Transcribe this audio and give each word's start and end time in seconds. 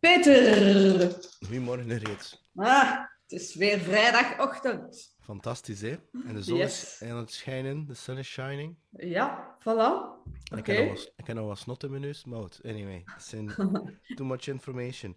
Peter! 0.00 1.18
Goedemorgen 1.46 1.98
reeds. 1.98 2.44
Ah, 2.54 2.90
het 3.22 3.32
is 3.40 3.54
weer 3.54 3.78
vrijdagochtend. 3.78 5.16
Fantastisch, 5.20 5.80
hè? 5.80 5.96
En 6.26 6.34
de 6.34 6.42
zon 6.42 6.56
Yes. 6.58 6.82
is 7.00 7.08
aan 7.08 7.16
het 7.16 7.32
schijnen, 7.32 7.86
de 7.86 7.94
sun 7.94 8.18
is 8.18 8.28
shining. 8.28 8.76
Ja, 8.90 9.56
voilà. 9.58 10.22
En 10.50 10.58
ik, 10.58 10.66
heb 10.66 10.78
nog 10.86 11.36
wat, 11.36 11.46
heb 11.48 11.56
snot 11.56 11.82
in 11.84 11.90
mijn 11.90 12.02
neus, 12.02 12.24
maar 12.24 12.38
anyway. 12.64 13.04
Too 14.16 14.26
much 14.26 14.46
information. 14.46 15.16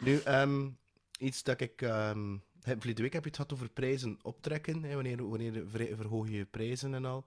Nu, 0.00 0.18
ehm, 0.20 0.68
iets 1.18 1.42
dat 1.42 1.60
ik... 1.60 1.82
ehm 1.82 2.36
heb, 2.62 2.76
verleden 2.78 3.02
week 3.02 3.12
heb 3.12 3.22
je 3.22 3.28
het 3.28 3.36
gehad 3.38 3.52
over 3.52 3.70
prijzen 3.70 4.18
optrekken, 4.22 4.82
hè, 4.82 4.94
wanneer, 4.94 5.28
wanneer 5.28 5.62
ver- 5.66 5.96
verhoog 5.96 6.28
je 6.28 6.36
je 6.36 6.44
prijzen 6.44 6.94
en 6.94 7.04
al. 7.04 7.26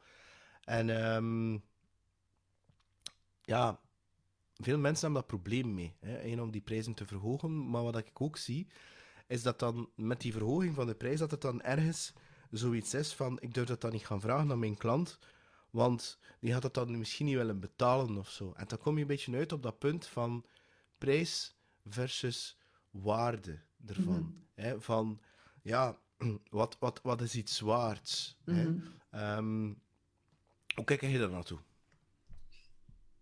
En 0.63 0.89
ehm, 0.89 1.57
ja, 3.41 3.79
veel 4.63 4.77
mensen 4.77 5.03
hebben 5.03 5.21
dat 5.21 5.39
probleem 5.39 5.73
mee, 5.73 5.93
hè, 5.99 6.17
één, 6.17 6.39
om 6.39 6.51
die 6.51 6.61
prijzen 6.61 6.93
te 6.93 7.05
verhogen. 7.05 7.69
Maar 7.69 7.83
wat 7.83 7.97
ik 7.97 8.21
ook 8.21 8.37
zie, 8.37 8.67
is 9.27 9.43
dat 9.43 9.59
dan 9.59 9.89
met 9.95 10.21
die 10.21 10.31
verhoging 10.31 10.75
van 10.75 10.87
de 10.87 10.95
prijs, 10.95 11.19
dat 11.19 11.31
het 11.31 11.41
dan 11.41 11.61
ergens 11.61 12.13
zoiets 12.51 12.93
is 12.93 13.13
van, 13.13 13.37
ik 13.41 13.53
durf 13.53 13.67
dat 13.67 13.81
dan 13.81 13.91
niet 13.91 14.05
gaan 14.05 14.21
vragen 14.21 14.51
aan 14.51 14.59
mijn 14.59 14.77
klant, 14.77 15.19
want 15.69 16.19
die 16.39 16.51
gaat 16.51 16.63
het 16.63 16.73
dan 16.73 16.97
misschien 16.97 17.25
niet 17.25 17.35
willen 17.35 17.59
betalen 17.59 18.17
of 18.17 18.29
zo. 18.29 18.53
En 18.55 18.67
dan 18.67 18.77
kom 18.77 18.95
je 18.95 19.01
een 19.01 19.07
beetje 19.07 19.35
uit 19.35 19.51
op 19.51 19.63
dat 19.63 19.79
punt 19.79 20.07
van 20.07 20.45
prijs 20.97 21.55
versus 21.85 22.57
waarde 22.89 23.59
ervan. 23.85 24.35
Hè? 24.53 24.81
Van, 24.81 25.21
ja, 25.61 25.97
wat, 26.49 26.77
wat, 26.79 26.99
wat 27.03 27.21
is 27.21 27.35
iets 27.35 27.59
waards? 27.59 28.37
Hè? 28.45 28.69
Mhm. 28.69 28.79
Ehm, 29.09 29.73
hoe 30.75 30.85
kijk 30.85 31.01
je 31.01 31.19
daar 31.19 31.29
naartoe? 31.29 31.59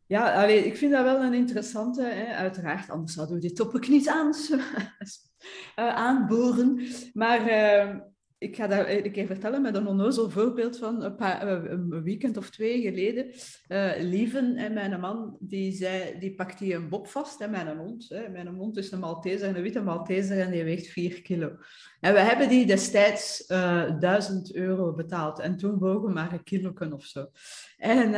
Ja, 0.09 0.41
allee, 0.43 0.65
ik 0.65 0.77
vind 0.77 0.91
dat 0.91 1.03
wel 1.03 1.23
een 1.23 1.33
interessante, 1.33 2.03
hè, 2.03 2.33
uiteraard. 2.33 2.89
Anders 2.89 3.13
zouden 3.13 3.35
we 3.35 3.41
dit 3.41 3.55
topic 3.55 3.87
niet 3.87 4.07
aan, 4.07 4.33
eh, 5.75 5.95
aanboren. 5.95 6.81
Maar 7.13 7.47
eh, 7.47 7.95
ik 8.37 8.55
ga 8.55 8.67
daar 8.67 8.89
een 8.89 9.11
keer 9.11 9.25
vertellen 9.25 9.61
met 9.61 9.75
een 9.75 9.87
onnozel 9.87 10.29
voorbeeld 10.29 10.77
van 10.77 11.03
een, 11.03 11.15
paar, 11.15 11.47
eh, 11.47 11.71
een 11.71 12.03
weekend 12.03 12.37
of 12.37 12.49
twee 12.49 12.81
geleden. 12.81 13.31
Eh 13.67 13.91
Lieven 13.99 14.55
en 14.55 14.73
mijn 14.73 14.99
man, 14.99 15.37
die, 15.39 15.71
zei, 15.71 16.19
die 16.19 16.35
pakte 16.35 16.63
die 16.63 16.73
een 16.73 16.89
bob 16.89 17.07
vast, 17.07 17.39
hè, 17.39 17.47
mijn 17.47 17.77
hond. 17.77 18.09
Hè. 18.09 18.29
Mijn 18.29 18.47
hond 18.47 18.77
is 18.77 18.91
een 18.91 18.99
Malteser, 18.99 19.55
een 19.55 19.61
witte 19.61 19.81
Malteser, 19.81 20.39
en 20.39 20.51
die 20.51 20.63
weegt 20.63 20.87
4 20.87 21.21
kilo. 21.21 21.51
En 21.99 22.13
we 22.13 22.19
hebben 22.19 22.49
die 22.49 22.65
destijds 22.65 23.45
eh 23.45 23.99
1000 23.99 24.55
euro 24.55 24.93
betaald. 24.93 25.39
En 25.39 25.57
toen 25.57 25.77
wogen 25.77 26.13
maar 26.13 26.33
een 26.33 26.43
kilo 26.43 26.73
of 26.91 27.05
zo. 27.05 27.27
En... 27.77 28.13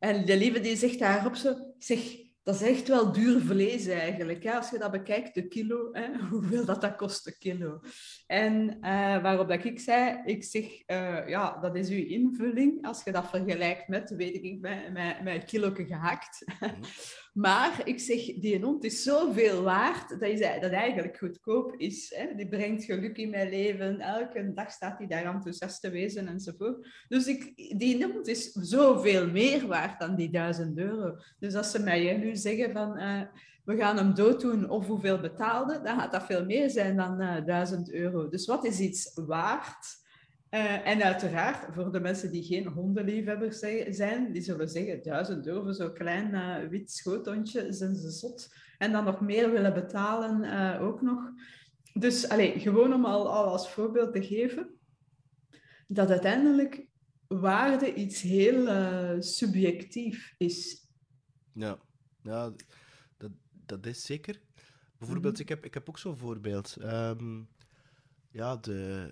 en 0.00 0.24
de 0.24 0.36
lieve 0.36 0.60
die 0.60 0.76
zegt 0.76 0.98
daarop 0.98 1.34
zo, 1.34 1.74
zeg, 1.78 2.00
dat 2.42 2.54
is 2.54 2.62
echt 2.62 2.88
wel 2.88 3.12
duur 3.12 3.40
vlees 3.40 3.86
eigenlijk. 3.86 4.44
Hè? 4.44 4.52
Als 4.52 4.70
je 4.70 4.78
dat 4.78 4.90
bekijkt, 4.90 5.34
de 5.34 5.48
kilo, 5.48 5.88
hè? 5.92 6.18
hoeveel 6.30 6.64
dat, 6.64 6.80
dat 6.80 6.96
kost, 6.96 7.24
de 7.24 7.38
kilo. 7.38 7.80
En 8.26 8.80
eh, 8.80 9.22
waarop 9.22 9.48
dat 9.48 9.64
ik 9.64 9.80
zei, 9.80 10.22
ik 10.24 10.44
zeg, 10.44 10.82
eh, 10.86 11.28
ja, 11.28 11.58
dat 11.60 11.76
is 11.76 11.88
uw 11.88 12.04
invulling. 12.04 12.86
Als 12.86 13.04
je 13.04 13.12
dat 13.12 13.28
vergelijkt 13.28 13.88
met, 13.88 14.10
weet 14.10 14.34
ik, 14.34 14.60
met 14.60 15.16
een 15.24 15.44
kilo 15.44 15.70
gehakt. 15.74 16.44
maar 17.32 17.80
ik 17.84 18.00
zeg, 18.00 18.18
die 18.24 18.60
hond 18.60 18.84
is 18.84 19.02
zoveel 19.02 19.62
waard, 19.62 20.08
dat, 20.08 20.28
is, 20.28 20.40
dat 20.40 20.70
eigenlijk 20.70 21.18
goedkoop 21.18 21.74
is. 21.76 22.14
Hè? 22.16 22.34
Die 22.34 22.48
brengt 22.48 22.84
geluk 22.84 23.16
in 23.16 23.30
mijn 23.30 23.48
leven. 23.48 24.00
Elke 24.00 24.52
dag 24.52 24.70
staat 24.70 24.98
hij 24.98 25.06
daar 25.06 25.34
enthousiast 25.34 25.80
te 25.80 25.90
wezen 25.90 26.28
enzovoort. 26.28 27.04
Dus 27.08 27.26
ik, 27.26 27.52
die 27.78 28.04
hond 28.04 28.28
is 28.28 28.52
zoveel 28.52 29.30
meer 29.30 29.66
waard 29.66 30.00
dan 30.00 30.16
die 30.16 30.30
duizend 30.30 30.78
euro. 30.78 31.16
Dus 31.38 31.54
als 31.54 31.70
ze 31.70 31.82
mij 31.82 32.16
nu 32.16 32.36
zeggen 32.36 32.72
van 32.72 32.96
eh, 32.96 33.20
we 33.64 33.76
gaan 33.76 33.96
hem 33.96 34.14
dooddoen 34.14 34.70
of 34.70 34.86
hoeveel 34.86 35.20
betaalde, 35.20 35.80
dan 35.82 35.98
gaat 35.98 36.12
dat 36.12 36.26
veel 36.26 36.44
meer 36.44 36.70
zijn 36.70 36.96
dan 36.96 37.20
eh, 37.20 37.44
duizend 37.44 37.92
euro. 37.92 38.28
Dus 38.28 38.46
wat 38.46 38.64
is 38.64 38.80
iets 38.80 39.12
waard? 39.14 39.99
Eh, 40.50 40.86
en 40.86 41.02
uiteraard, 41.02 41.74
voor 41.74 41.92
de 41.92 42.00
mensen 42.00 42.30
die 42.32 42.42
geen 42.44 42.66
hondenliefhebbers 42.66 43.58
zi- 43.58 43.92
zijn, 43.92 44.32
die 44.32 44.42
zullen 44.42 44.68
zeggen, 44.68 45.02
duizend 45.02 45.46
euro 45.46 45.62
voor 45.62 45.74
zo'n 45.74 45.94
klein 45.94 46.34
eh, 46.34 46.68
wit 46.68 46.90
schoothondje, 46.90 47.72
zijn 47.72 47.94
ze 47.94 48.10
zot. 48.10 48.54
En 48.78 48.92
dan 48.92 49.04
nog 49.04 49.20
meer 49.20 49.50
willen 49.50 49.74
betalen 49.74 50.42
eh, 50.42 50.82
ook 50.82 51.02
nog. 51.02 51.30
Dus 51.92 52.28
allez, 52.28 52.62
gewoon 52.62 52.94
om 52.94 53.04
al, 53.04 53.32
al 53.32 53.44
als 53.44 53.70
voorbeeld 53.70 54.12
te 54.14 54.22
geven, 54.22 54.78
dat 55.88 56.10
uiteindelijk 56.10 56.86
waarde 57.26 57.94
iets 57.94 58.20
heel 58.20 58.66
subjectief 59.22 60.34
is. 60.38 60.88
Ja, 61.52 61.78
ja 62.22 62.52
dat, 63.16 63.30
dat 63.66 63.86
is 63.86 64.04
zeker. 64.04 64.40
Bijvoorbeeld, 64.98 65.32
Mhm. 65.32 65.42
ik, 65.42 65.48
heb, 65.48 65.64
ik 65.64 65.74
heb 65.74 65.88
ook 65.88 65.98
zo'n 65.98 66.16
voorbeeld. 66.16 66.76
Ehm, 66.80 67.42
ja, 68.30 68.56
de, 68.56 69.10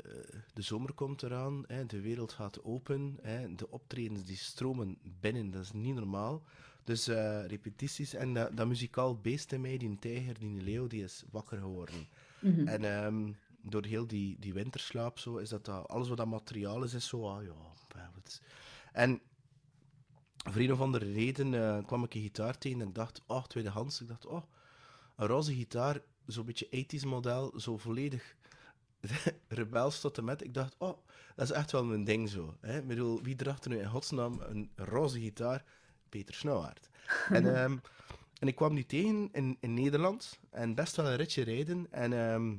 de 0.55 0.63
zomer 0.63 0.93
komt 0.93 1.23
eraan, 1.23 1.65
hè, 1.67 1.87
de 1.87 2.01
wereld 2.01 2.33
gaat 2.33 2.65
open, 2.65 3.19
hè, 3.23 3.55
de 3.55 3.71
optredens 3.71 4.25
die 4.25 4.37
stromen 4.37 4.99
binnen, 5.21 5.51
dat 5.51 5.63
is 5.63 5.73
niet 5.73 5.95
normaal. 5.95 6.43
Dus 6.85 7.09
eh, 7.09 7.47
repetities 7.47 8.15
en 8.15 8.35
dat, 8.35 8.57
dat 8.57 8.67
muzikaal 8.67 9.17
beest 9.21 9.53
in 9.53 9.61
mij, 9.61 9.77
die 9.77 9.99
tijger, 9.99 10.39
die 10.39 10.63
leeuw, 10.63 10.87
die 10.87 11.03
is 11.03 11.25
wakker 11.31 11.59
geworden. 11.59 12.09
Mhm. 12.41 12.69
En 12.69 12.85
ehm, 12.85 13.33
door 13.63 13.85
heel 13.85 14.07
die, 14.07 14.37
die 14.39 14.53
winterslaap, 14.53 15.19
zo, 15.19 15.37
is 15.37 15.49
dat, 15.49 15.65
dat 15.65 15.89
alles 15.89 16.09
wat 16.09 16.17
dat 16.17 16.27
materiaal 16.27 16.83
is, 16.83 16.95
is 16.95 17.09
zo, 17.09 17.29
ah 17.29 17.43
ja, 17.43 17.53
wat- 18.15 18.41
En 18.93 19.21
voor 20.51 20.61
een 20.61 20.73
of 20.73 20.81
andere 20.81 21.13
reden 21.13 21.55
eh, 21.55 21.87
kwam 21.87 22.05
ik 22.05 22.15
een 22.15 22.21
gitaar 22.21 22.59
tegen 22.59 22.81
en 22.81 22.93
dacht, 22.93 23.23
oh, 23.27 23.45
tweedehands. 23.45 24.01
Ik 24.01 24.09
dacht, 24.09 24.27
oh, 24.27 24.43
een 25.17 25.27
roze 25.27 25.55
gitaar, 25.55 26.01
zo'n 26.27 26.45
beetje 26.45 26.69
80s 26.71 27.07
model, 27.07 27.61
zo 27.61 27.77
volledig 27.77 28.37
rebels 29.49 30.01
tot 30.01 30.19
en 30.19 30.25
met. 30.25 30.45
Ik 30.45 30.55
dacht, 30.55 30.75
oh, 30.79 30.99
dat 31.35 31.51
is 31.51 31.51
echt 31.51 31.73
wel 31.73 31.85
mijn 31.85 32.05
ding 32.05 32.29
zo. 32.29 32.57
Hè? 32.61 32.79
Ik 32.79 32.87
bedoel, 32.87 33.23
wie 33.23 33.37
draagt 33.37 33.65
er 33.65 33.71
nu 33.71 33.79
in 33.79 33.89
godsnaam 33.89 34.41
een 34.41 34.71
roze 34.77 35.21
gitaar? 35.21 35.65
Peter 36.09 36.35
Snauwaard. 36.35 36.89
en, 37.31 37.57
ehm, 37.57 37.77
en 38.39 38.49
ik 38.49 38.55
kwam 38.55 38.75
die 38.75 38.87
tegen 38.87 39.29
in, 39.33 39.57
in 39.61 39.75
Nederland 39.75 40.39
en 40.51 40.75
best 40.75 40.97
wel 40.97 41.07
een 41.07 41.17
ritje 41.17 41.43
rijden. 41.43 41.87
En, 41.91 42.13
ehm, 42.13 42.57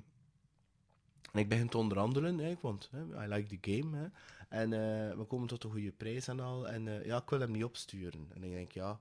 en 1.32 1.40
ik 1.40 1.50
begin 1.50 1.70
te 1.70 1.78
onderhandelen, 1.78 2.38
hè, 2.38 2.58
want 2.62 2.90
hè, 2.92 3.26
I 3.26 3.28
like 3.28 3.58
the 3.58 3.72
game. 3.72 3.98
Hè. 3.98 4.08
En 4.50 4.74
eh, 4.74 5.18
we 5.18 5.24
komen 5.24 5.48
tot 5.48 5.64
een 5.64 5.72
goede 5.72 5.92
prijs 5.92 6.28
en 6.28 6.40
al. 6.40 6.68
En 6.68 6.88
eh, 6.88 7.06
ja, 7.06 7.18
ik 7.18 7.30
wil 7.30 7.40
hem 7.40 7.52
niet 7.52 7.64
opsturen. 7.64 8.28
En 8.34 8.44
ik 8.44 8.52
denk, 8.52 8.72
ja, 8.72 9.00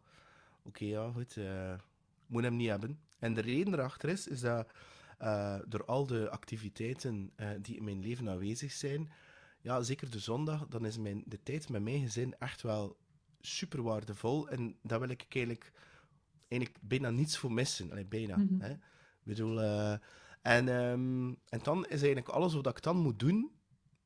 oké, 0.63 0.85
ja, 0.85 1.11
goed. 1.11 1.37
ik 1.37 1.81
moet 2.27 2.43
hem 2.43 2.57
niet 2.57 2.69
hebben. 2.69 3.01
En 3.19 3.35
de 3.35 3.41
reden 3.41 3.73
erachter 3.73 4.09
is, 4.09 4.29
is 4.29 4.41
dat 4.41 4.71
eh, 5.19 5.59
door 5.67 5.85
al 5.85 6.07
de 6.07 6.31
activiteiten 6.31 7.33
eh, 7.37 7.51
die 7.61 7.77
in 7.77 7.85
mijn 7.85 8.01
leven 8.01 8.29
aanwezig 8.29 8.73
zijn, 8.73 9.11
ja, 9.61 9.83
zeker 9.83 10.11
de 10.11 10.19
zondag, 10.19 10.67
dan 10.67 10.87
is 10.87 10.99
mijn, 10.99 11.23
de 11.27 11.43
tijd 11.43 11.69
met 11.69 11.83
mijn 11.83 12.01
gezin 12.01 12.35
echt 12.39 12.63
wel 12.63 12.97
super 13.41 13.83
waardevol. 13.83 14.49
En 14.49 14.77
daar 14.83 15.01
wil 15.01 15.09
ik 15.09 15.27
eigenlijk, 15.29 15.73
eigenlijk 16.49 16.83
bijna 16.83 17.11
niets 17.11 17.39
voor 17.39 17.53
missen. 17.53 17.91
Allee, 17.91 18.07
bijna. 18.07 18.37
Mhm. 18.37 18.61
hè. 18.61 18.73
Ik 18.73 19.25
bedoel, 19.25 19.61
eh, 19.61 19.93
en, 20.43 20.69
ehm, 20.69 21.35
en 21.49 21.61
dan 21.63 21.85
is 21.85 22.03
eigenlijk 22.03 22.29
alles 22.29 22.55
wat 22.55 22.67
ik 22.67 22.83
dan 22.83 22.97
moet 22.97 23.19
doen, 23.19 23.51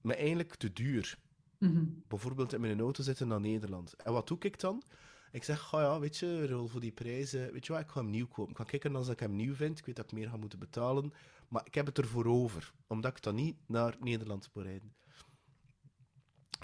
me 0.01 0.15
eigenlijk 0.15 0.55
te 0.55 0.73
duur. 0.73 1.19
Mhm. 1.59 1.85
Bijvoorbeeld 2.09 2.53
in 2.53 2.61
mijn 2.61 2.81
auto 2.81 3.03
zitten 3.03 3.29
naar 3.29 3.41
Nederland. 3.41 3.95
En 3.97 4.13
wat 4.13 4.29
doe 4.29 4.39
ik 4.41 4.61
dan? 4.61 4.83
Ik 5.33 5.45
zeg, 5.45 5.71
ja, 5.71 5.99
weet 5.99 6.17
je, 6.17 6.47
Rol, 6.47 6.67
voor 6.67 6.81
die 6.81 6.93
prijzen, 6.93 7.53
weet 7.53 7.67
je 7.67 7.73
wat, 7.73 7.83
ik 7.83 7.91
ga 7.91 8.01
hem 8.01 8.11
nieuw 8.11 8.27
kopen. 8.27 8.51
Ik 8.51 8.57
ga 8.57 8.65
kijken 8.65 8.97
als 8.97 9.09
ik 9.09 9.21
hem 9.21 9.37
nieuw 9.37 9.55
vind. 9.55 9.79
Ik 9.79 9.87
weet 9.87 9.97
dat 9.97 10.05
ik 10.05 10.13
meer 10.13 10.29
ga 10.29 10.37
moeten 10.37 10.59
betalen. 10.59 11.13
Maar 11.49 11.67
ik 11.67 11.75
heb 11.75 11.87
het 11.87 11.99
ervoor 11.99 12.27
over, 12.27 12.73
omdat 12.87 13.17
ik 13.17 13.23
dan 13.23 13.35
niet 13.35 13.57
naar 13.67 13.97
Nederland 14.01 14.51
moet 14.53 14.65
rijden. 14.65 14.95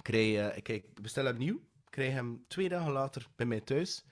Eh, 0.03 0.57
ik, 0.57 0.69
ik 0.69 1.03
bestel 1.03 1.25
hem 1.25 1.39
nieuw, 1.39 1.55
ik 1.57 1.91
krijg 1.91 2.13
hem 2.13 2.45
twee 2.49 2.69
dagen 2.69 2.93
later 2.93 3.27
bij 3.37 3.47
mij 3.47 3.61
thuis. 3.61 4.05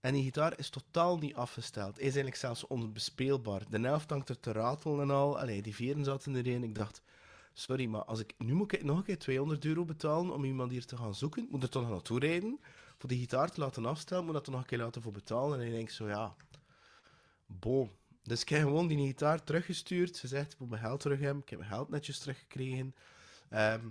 En 0.00 0.12
die 0.12 0.22
gitaar 0.22 0.58
is 0.58 0.70
totaal 0.70 1.18
niet 1.18 1.34
afgesteld. 1.34 1.98
Is 1.98 2.04
eigenlijk 2.04 2.36
zelfs 2.36 2.66
onbespeelbaar. 2.66 3.62
De 3.70 3.80
helft 3.80 4.10
hangt 4.10 4.28
er 4.28 4.40
te 4.40 4.52
ratelen 4.52 5.00
en 5.00 5.10
al. 5.10 5.38
Allee, 5.38 5.62
die 5.62 5.74
veren 5.74 6.04
zaten 6.04 6.36
erin. 6.36 6.62
Ik 6.62 6.74
dacht, 6.74 7.02
sorry, 7.52 7.86
maar 7.86 8.04
als 8.04 8.20
ik, 8.20 8.34
nu 8.38 8.54
moet 8.54 8.72
ik 8.72 8.84
nog 8.84 8.96
een 8.96 9.04
keer 9.04 9.18
200 9.18 9.64
euro 9.64 9.84
betalen 9.84 10.32
om 10.32 10.44
iemand 10.44 10.70
hier 10.70 10.84
te 10.84 10.96
gaan 10.96 11.14
zoeken. 11.14 11.48
Moet 11.50 11.62
er 11.62 11.68
toch 11.68 11.88
naartoe 11.88 12.18
rijden? 12.18 12.60
Voor 12.98 13.08
die 13.08 13.18
gitaar 13.18 13.50
te 13.50 13.60
laten 13.60 13.86
afstellen, 13.86 14.24
moet 14.24 14.32
dat 14.34 14.46
er 14.46 14.52
nog 14.52 14.60
een 14.60 14.66
keer 14.66 14.78
laten 14.78 15.02
voor 15.02 15.12
betalen. 15.12 15.60
En 15.60 15.66
ik 15.66 15.72
denk 15.72 15.90
zo, 15.90 16.08
ja, 16.08 16.34
bon. 17.46 17.90
Dus 18.22 18.40
ik 18.40 18.48
heb 18.48 18.62
gewoon 18.62 18.86
die 18.86 19.06
gitaar 19.06 19.44
teruggestuurd. 19.44 20.16
Ze 20.16 20.28
zegt, 20.28 20.52
ik 20.52 20.58
moet 20.58 20.68
mijn 20.68 20.82
geld 20.82 21.00
terug 21.00 21.20
hebben. 21.20 21.42
Ik 21.42 21.48
heb 21.48 21.58
mijn 21.58 21.70
geld 21.70 21.88
netjes 21.88 22.18
teruggekregen. 22.18 22.94
Ehm, 23.48 23.88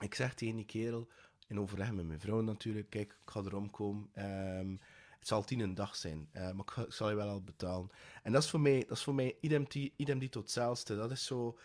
ik 0.00 0.14
zeg 0.14 0.34
tegen 0.34 0.56
die 0.56 0.64
kerel, 0.64 1.08
in 1.46 1.60
overleg 1.60 1.92
met 1.92 2.06
mijn 2.06 2.20
vrouw 2.20 2.40
natuurlijk, 2.40 2.90
kijk, 2.90 3.10
ik 3.24 3.30
ga 3.30 3.40
erom 3.40 3.70
komen. 3.70 4.08
Ehm, 4.12 4.76
het 5.18 5.28
zal 5.28 5.44
tien 5.44 5.60
een 5.60 5.74
dag 5.74 5.96
zijn, 5.96 6.28
eh, 6.32 6.42
maar 6.42 6.64
ik, 6.86 6.92
zal 6.92 7.08
je 7.08 7.14
wel 7.16 7.28
al 7.28 7.42
betalen. 7.42 7.90
En 8.22 8.32
dat 8.32 8.42
is 8.42 8.50
voor 8.50 8.60
mij, 8.60 8.80
dat 8.88 8.96
is 8.96 9.02
voor 9.02 9.14
mij 9.14 9.36
idem, 9.40 9.68
ti- 9.68 9.92
idem 9.96 10.20
hetzelfde. 10.30 10.96
Dat 10.96 11.10
is 11.10 11.24
zo, 11.24 11.58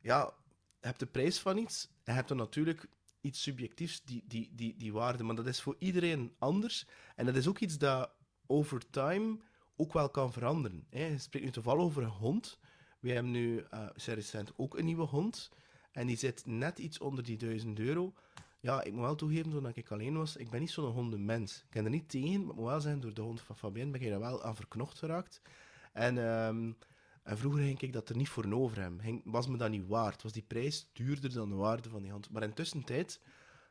ja, 0.00 0.32
je 0.80 0.86
hebt 0.86 0.98
de 0.98 1.06
prijs 1.06 1.38
van 1.38 1.56
iets 1.56 1.84
en 1.86 2.00
je 2.04 2.12
hebt 2.12 2.28
dan 2.28 2.36
natuurlijk 2.36 2.88
iets 3.20 3.42
subjectiefs, 3.42 4.02
die, 4.04 4.24
die, 4.26 4.50
die, 4.54 4.76
die 4.76 4.92
waarde, 4.92 5.22
maar 5.22 5.34
dat 5.34 5.46
is 5.46 5.60
voor 5.60 5.76
iedereen 5.78 6.34
anders. 6.38 6.86
En 7.16 7.26
dat 7.26 7.36
is 7.36 7.48
ook 7.48 7.58
iets 7.58 7.78
dat 7.78 8.10
over 8.46 8.90
time 8.90 9.38
ook 9.76 9.92
wel 9.92 10.10
kan 10.10 10.32
veranderen. 10.32 10.86
Hè. 10.90 11.06
Je 11.06 11.18
spreekt 11.18 11.44
nu 11.44 11.50
toevallig 11.52 11.82
over 11.82 12.02
een 12.02 12.08
hond. 12.08 12.58
We 13.00 13.12
hebben 13.12 13.32
nu 13.32 13.64
uh, 13.74 13.86
recent 13.94 14.52
ook 14.56 14.78
een 14.78 14.84
nieuwe 14.84 15.06
hond. 15.06 15.50
En 15.92 16.06
die 16.06 16.16
zit 16.16 16.46
net 16.46 16.78
iets 16.78 16.98
onder 16.98 17.24
die 17.24 17.36
1000 17.36 17.78
euro. 17.78 18.14
Ja, 18.60 18.82
ik 18.82 18.92
moet 18.92 19.00
wel 19.00 19.14
toegeven, 19.14 19.50
toen 19.50 19.72
ik 19.74 19.90
alleen 19.90 20.16
was, 20.16 20.36
ik 20.36 20.50
ben 20.50 20.60
niet 20.60 20.70
zo'n 20.70 20.92
hondenmens. 20.92 21.56
Ik 21.56 21.70
ken 21.70 21.84
er 21.84 21.90
niet 21.90 22.08
tegen, 22.08 22.40
maar 22.40 22.50
ik 22.50 22.56
moet 22.56 22.68
wel 22.68 22.80
zeggen, 22.80 23.00
door 23.00 23.14
de 23.14 23.20
hond 23.20 23.40
van 23.40 23.56
Fabien 23.56 23.92
ben 23.92 24.00
ik 24.00 24.08
daar 24.08 24.20
wel 24.20 24.42
aan 24.42 24.56
verknocht 24.56 24.98
geraakt. 24.98 25.42
En, 25.92 26.16
um, 26.16 26.76
en 27.22 27.38
vroeger 27.38 27.62
ging 27.62 27.80
ik 27.80 27.92
dat 27.92 28.08
er 28.08 28.16
niet 28.16 28.28
voor 28.28 28.52
over 28.52 28.80
hem. 28.80 29.22
was 29.24 29.46
me 29.46 29.56
dat 29.56 29.70
niet 29.70 29.86
waard. 29.86 30.22
Was 30.22 30.32
die 30.32 30.42
prijs 30.42 30.88
duurder 30.92 31.32
dan 31.32 31.48
de 31.48 31.54
waarde 31.54 31.88
van 31.88 32.02
die 32.02 32.10
hond. 32.10 32.30
Maar 32.30 32.42
intussen 32.42 32.84
tijd, 32.84 33.20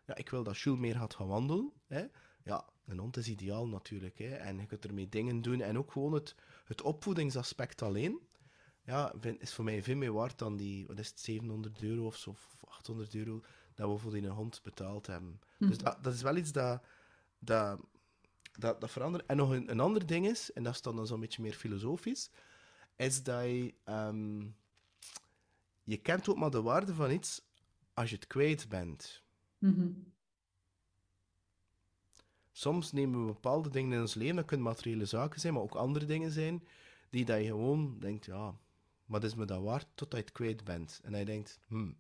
ja, 0.06 0.16
ik 0.16 0.30
wil 0.30 0.44
dat 0.44 0.60
Jules 0.60 0.80
meer 0.80 0.96
gaat 0.96 1.16
gaan 1.16 1.28
wandelen. 1.28 1.72
Hè. 1.88 2.06
Ja, 2.44 2.66
een 2.86 3.00
hond 3.00 3.18
is 3.18 3.28
ideaal 3.28 3.68
natuurlijk. 3.68 4.18
Hè. 4.18 4.36
En 4.36 4.60
je 4.60 4.66
kunt 4.66 4.86
ermee 4.86 5.10
dingen 5.10 5.42
doen. 5.42 5.62
En 5.62 5.78
ook 5.78 5.92
gewoon 5.92 6.14
het, 6.14 6.36
het 6.66 6.82
opvoedingsaspect 6.82 7.82
alleen 7.82 8.20
ja, 8.90 9.14
is 9.40 9.54
voor 9.54 9.64
mij 9.64 9.84
veel 9.84 9.96
meer 9.96 10.14
waard 10.14 10.38
dan 10.38 10.58
die, 10.58 10.88
wat 10.88 11.00
is 11.00 11.10
het, 11.10 11.20
700 11.20 11.84
euro 11.84 12.06
of 12.06 12.16
zo, 12.16 12.30
of 12.30 12.56
800 12.68 13.16
euro, 13.16 13.42
dat 13.74 13.92
we 13.92 13.98
voor 13.98 14.12
die 14.12 14.28
hond 14.28 14.62
betaald 14.64 15.08
hebben. 15.08 15.40
Dus 15.58 15.76
mhm. 15.76 15.84
dat, 15.84 16.04
dat 16.04 16.14
is 16.14 16.22
wel 16.22 16.36
iets 16.36 16.52
dat, 16.52 16.84
dat, 17.40 17.80
dat, 18.52 18.82
dat 18.82 18.92
verandert. 18.92 19.26
En 19.26 19.38
nog 19.38 19.50
een, 19.50 19.72
een 19.72 19.80
ander 19.80 20.06
ding 20.06 20.28
is, 20.28 20.52
en 20.54 20.64
dat 20.64 20.74
is 20.74 20.82
dan 20.82 21.08
zo'n 21.08 21.20
beetje 21.20 21.42
meer 21.42 21.54
filosofisch, 21.54 22.30
is 23.00 23.24
dat 23.24 23.44
je, 23.44 23.74
ehm, 23.84 24.46
je 25.84 25.98
kent 25.98 26.30
ook 26.30 26.38
maar 26.38 26.50
de 26.50 26.62
waarde 26.62 26.94
van 26.94 27.12
iets 27.12 27.42
als 27.94 28.10
je 28.10 28.16
het 28.16 28.28
kwijt 28.28 28.70
bent. 28.70 29.24
Mhm. 29.58 29.88
Soms 32.52 32.92
nemen 32.92 33.20
we 33.20 33.26
bepaalde 33.26 33.70
dingen 33.70 33.94
in 33.94 34.02
ons 34.02 34.14
leven, 34.14 34.36
dat 34.36 34.46
kunnen 34.46 34.66
materiële 34.66 35.06
zaken 35.06 35.40
zijn, 35.40 35.54
maar 35.54 35.62
ook 35.62 35.76
andere 35.76 36.06
dingen 36.06 36.32
zijn, 36.32 36.64
die 37.10 37.26
dat 37.26 37.40
je 37.40 37.46
gewoon 37.46 38.00
denkt, 38.00 38.26
ja, 38.26 38.58
maar 39.06 39.24
is 39.24 39.36
me 39.36 39.46
dat 39.46 39.62
waard 39.62 39.88
totdat 39.94 40.20
je 40.20 40.26
het 40.26 40.34
kwijt 40.34 40.64
bent. 40.64 41.00
En 41.04 41.14
hij 41.14 41.26
denkt, 41.26 41.60
hmm. 41.68 41.98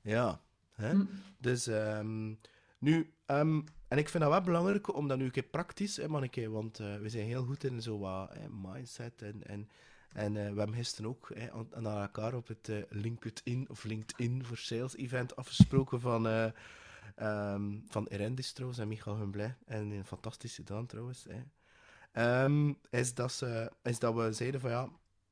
Ja. 0.00 0.42
Hè? 0.72 0.90
Hm. 0.90 1.04
Dus 1.38 1.66
ehm, 1.66 2.34
nu, 2.78 3.14
um, 3.26 3.64
en 3.88 3.98
ik 3.98 4.08
vind 4.08 4.22
dat 4.22 4.32
wel 4.32 4.42
belangrijk 4.42 4.94
om 4.94 5.08
dat 5.08 5.18
nu 5.18 5.30
een 5.32 5.50
praktisch, 5.50 5.96
hè, 5.96 6.08
manneke, 6.08 6.50
want 6.50 6.80
uh, 6.80 6.96
we 6.96 7.08
zijn 7.08 7.26
heel 7.26 7.44
goed 7.44 7.64
in 7.64 7.82
zo 7.82 7.98
wat 7.98 8.36
mindset 8.62 9.22
en, 9.22 9.46
en, 9.46 9.68
en 10.12 10.34
uh, 10.34 10.50
we 10.50 10.58
hebben 10.58 10.74
gisteren 10.74 11.10
ook 11.10 11.30
hè, 11.34 11.50
aan, 11.52 11.86
elkaar 11.86 12.34
op 12.34 12.46
het 12.46 12.68
uh, 12.68 12.82
LinkedIn 12.88 13.68
of 13.70 13.84
LinkedIn 13.84 14.44
voor 14.44 14.56
Sales 14.56 14.96
event 14.96 15.36
afgesproken 15.36 16.00
van, 16.00 16.26
um, 17.22 17.84
van 17.88 18.06
Erendis 18.06 18.52
trouwens 18.52 18.80
en 18.80 18.88
Michael 18.88 19.16
Humblay 19.16 19.56
en 19.66 19.90
een 19.90 20.04
fantastische 20.04 20.62
dan 20.62 20.86
trouwens. 20.86 21.26
Hè. 21.28 22.46
is, 22.90 23.14
dat 23.14 23.32
ze, 23.32 23.72
is 23.82 23.98
dat 23.98 24.14
we 24.14 24.32
zeiden 24.32 24.60
van 24.60 24.70
ja, 24.70 24.88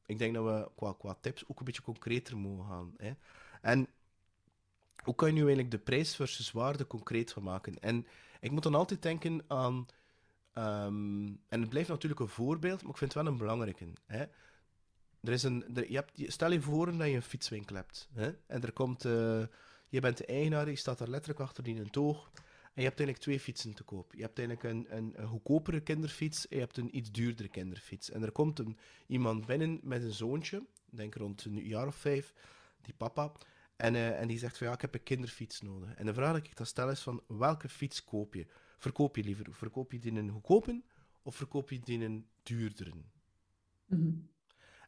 ik 0.06 0.18
denk 0.18 0.34
dat 0.34 0.44
we 0.44 0.70
qua, 0.76 0.94
qua 0.98 1.16
tips 1.20 1.44
ook 1.48 1.58
een 1.58 1.64
beetje 1.64 1.82
concreter 1.82 2.36
mogen 2.36 2.64
gaan. 2.64 2.94
Hè. 2.96 3.12
En 3.62 3.88
hoe 5.06 5.14
kan 5.14 5.28
je 5.28 5.34
nu 5.34 5.40
eigenlijk 5.40 5.70
de 5.70 5.78
prijs 5.78 6.16
versus 6.16 6.52
waarde 6.52 6.86
concreet 6.86 7.32
gaan 7.32 7.42
maken? 7.42 7.78
En 7.80 8.06
ik 8.40 8.50
moet 8.50 8.62
dan 8.62 8.74
altijd 8.74 9.02
denken 9.02 9.44
aan. 9.46 9.86
Ehm, 10.52 11.26
en 11.48 11.60
het 11.60 11.68
blijft 11.68 11.88
natuurlijk 11.88 12.20
een 12.20 12.28
voorbeeld, 12.28 12.82
maar 12.82 12.90
ik 12.90 12.96
vind 12.96 13.14
het 13.14 13.22
wel 13.22 13.32
een 13.32 13.38
belangrijke. 13.38 13.86
Hè? 14.06 14.24
Er 15.20 15.32
is 15.32 15.42
een, 15.42 15.76
er, 15.76 15.90
je 15.90 15.96
hebt, 15.96 16.32
stel 16.32 16.52
je 16.52 16.60
voor 16.60 16.96
dat 16.96 17.06
je 17.06 17.14
een 17.14 17.22
fietswinkel 17.22 17.76
hebt. 17.76 18.08
Hè? 18.12 18.30
En 18.46 18.62
er 18.62 18.72
komt. 18.72 19.04
Uh, 19.04 19.42
je 19.88 20.00
bent 20.00 20.16
de 20.16 20.26
eigenaar, 20.26 20.70
je 20.70 20.76
staat 20.76 20.98
daar 20.98 21.08
letterlijk 21.08 21.40
achter 21.40 21.68
in 21.68 21.78
een 21.78 21.90
toog. 21.90 22.30
En 22.34 22.82
je 22.82 22.88
hebt 22.88 23.00
eigenlijk 23.00 23.18
twee 23.18 23.40
fietsen 23.40 23.74
te 23.74 23.82
koop. 23.82 24.14
Je 24.14 24.22
hebt 24.22 24.38
eigenlijk 24.38 24.68
een, 24.68 24.96
een, 24.96 25.12
een, 25.16 25.26
goedkopere 25.26 25.80
kinderfiets 25.80 26.48
en 26.48 26.56
je 26.56 26.62
hebt 26.62 26.76
een 26.76 26.96
iets 26.96 27.12
duurdere 27.12 27.48
kinderfiets. 27.48 28.10
En 28.10 28.22
er 28.22 28.32
komt 28.32 28.58
een, 28.58 28.78
iemand 29.06 29.46
binnen 29.46 29.80
met 29.82 30.02
een 30.02 30.12
zoontje, 30.12 30.66
denk 30.90 31.14
rond 31.14 31.44
een 31.44 31.66
jaar 31.66 31.86
of 31.86 31.96
vijf, 31.96 32.32
die 32.82 32.94
papa. 32.94 33.32
En, 33.76 33.94
uh, 33.94 34.20
en 34.20 34.28
die 34.28 34.38
zegt 34.38 34.58
van 34.58 34.66
ja, 34.66 34.72
ik 34.72 34.80
heb 34.80 34.94
een 34.94 35.02
kinderfiets 35.02 35.60
nodig. 35.60 35.94
En 35.94 36.06
de 36.06 36.14
vraag 36.14 36.40
die 36.40 36.50
ik 36.50 36.56
dan 36.56 36.66
stel 36.66 36.90
is 36.90 37.00
van 37.00 37.22
welke 37.26 37.68
fiets 37.68 38.04
koop 38.04 38.34
je? 38.34 38.46
Verkoop 38.78 39.16
je 39.16 39.24
liever? 39.24 39.46
Verkoop 39.50 39.92
je 39.92 39.98
die 39.98 40.10
in 40.10 40.16
een 40.16 40.30
goedkope 40.30 40.82
of 41.22 41.36
verkoop 41.36 41.70
je 41.70 41.80
die 41.80 41.94
in 41.94 42.02
een 42.02 42.26
duurdere? 42.42 42.92
Mm 43.86 44.28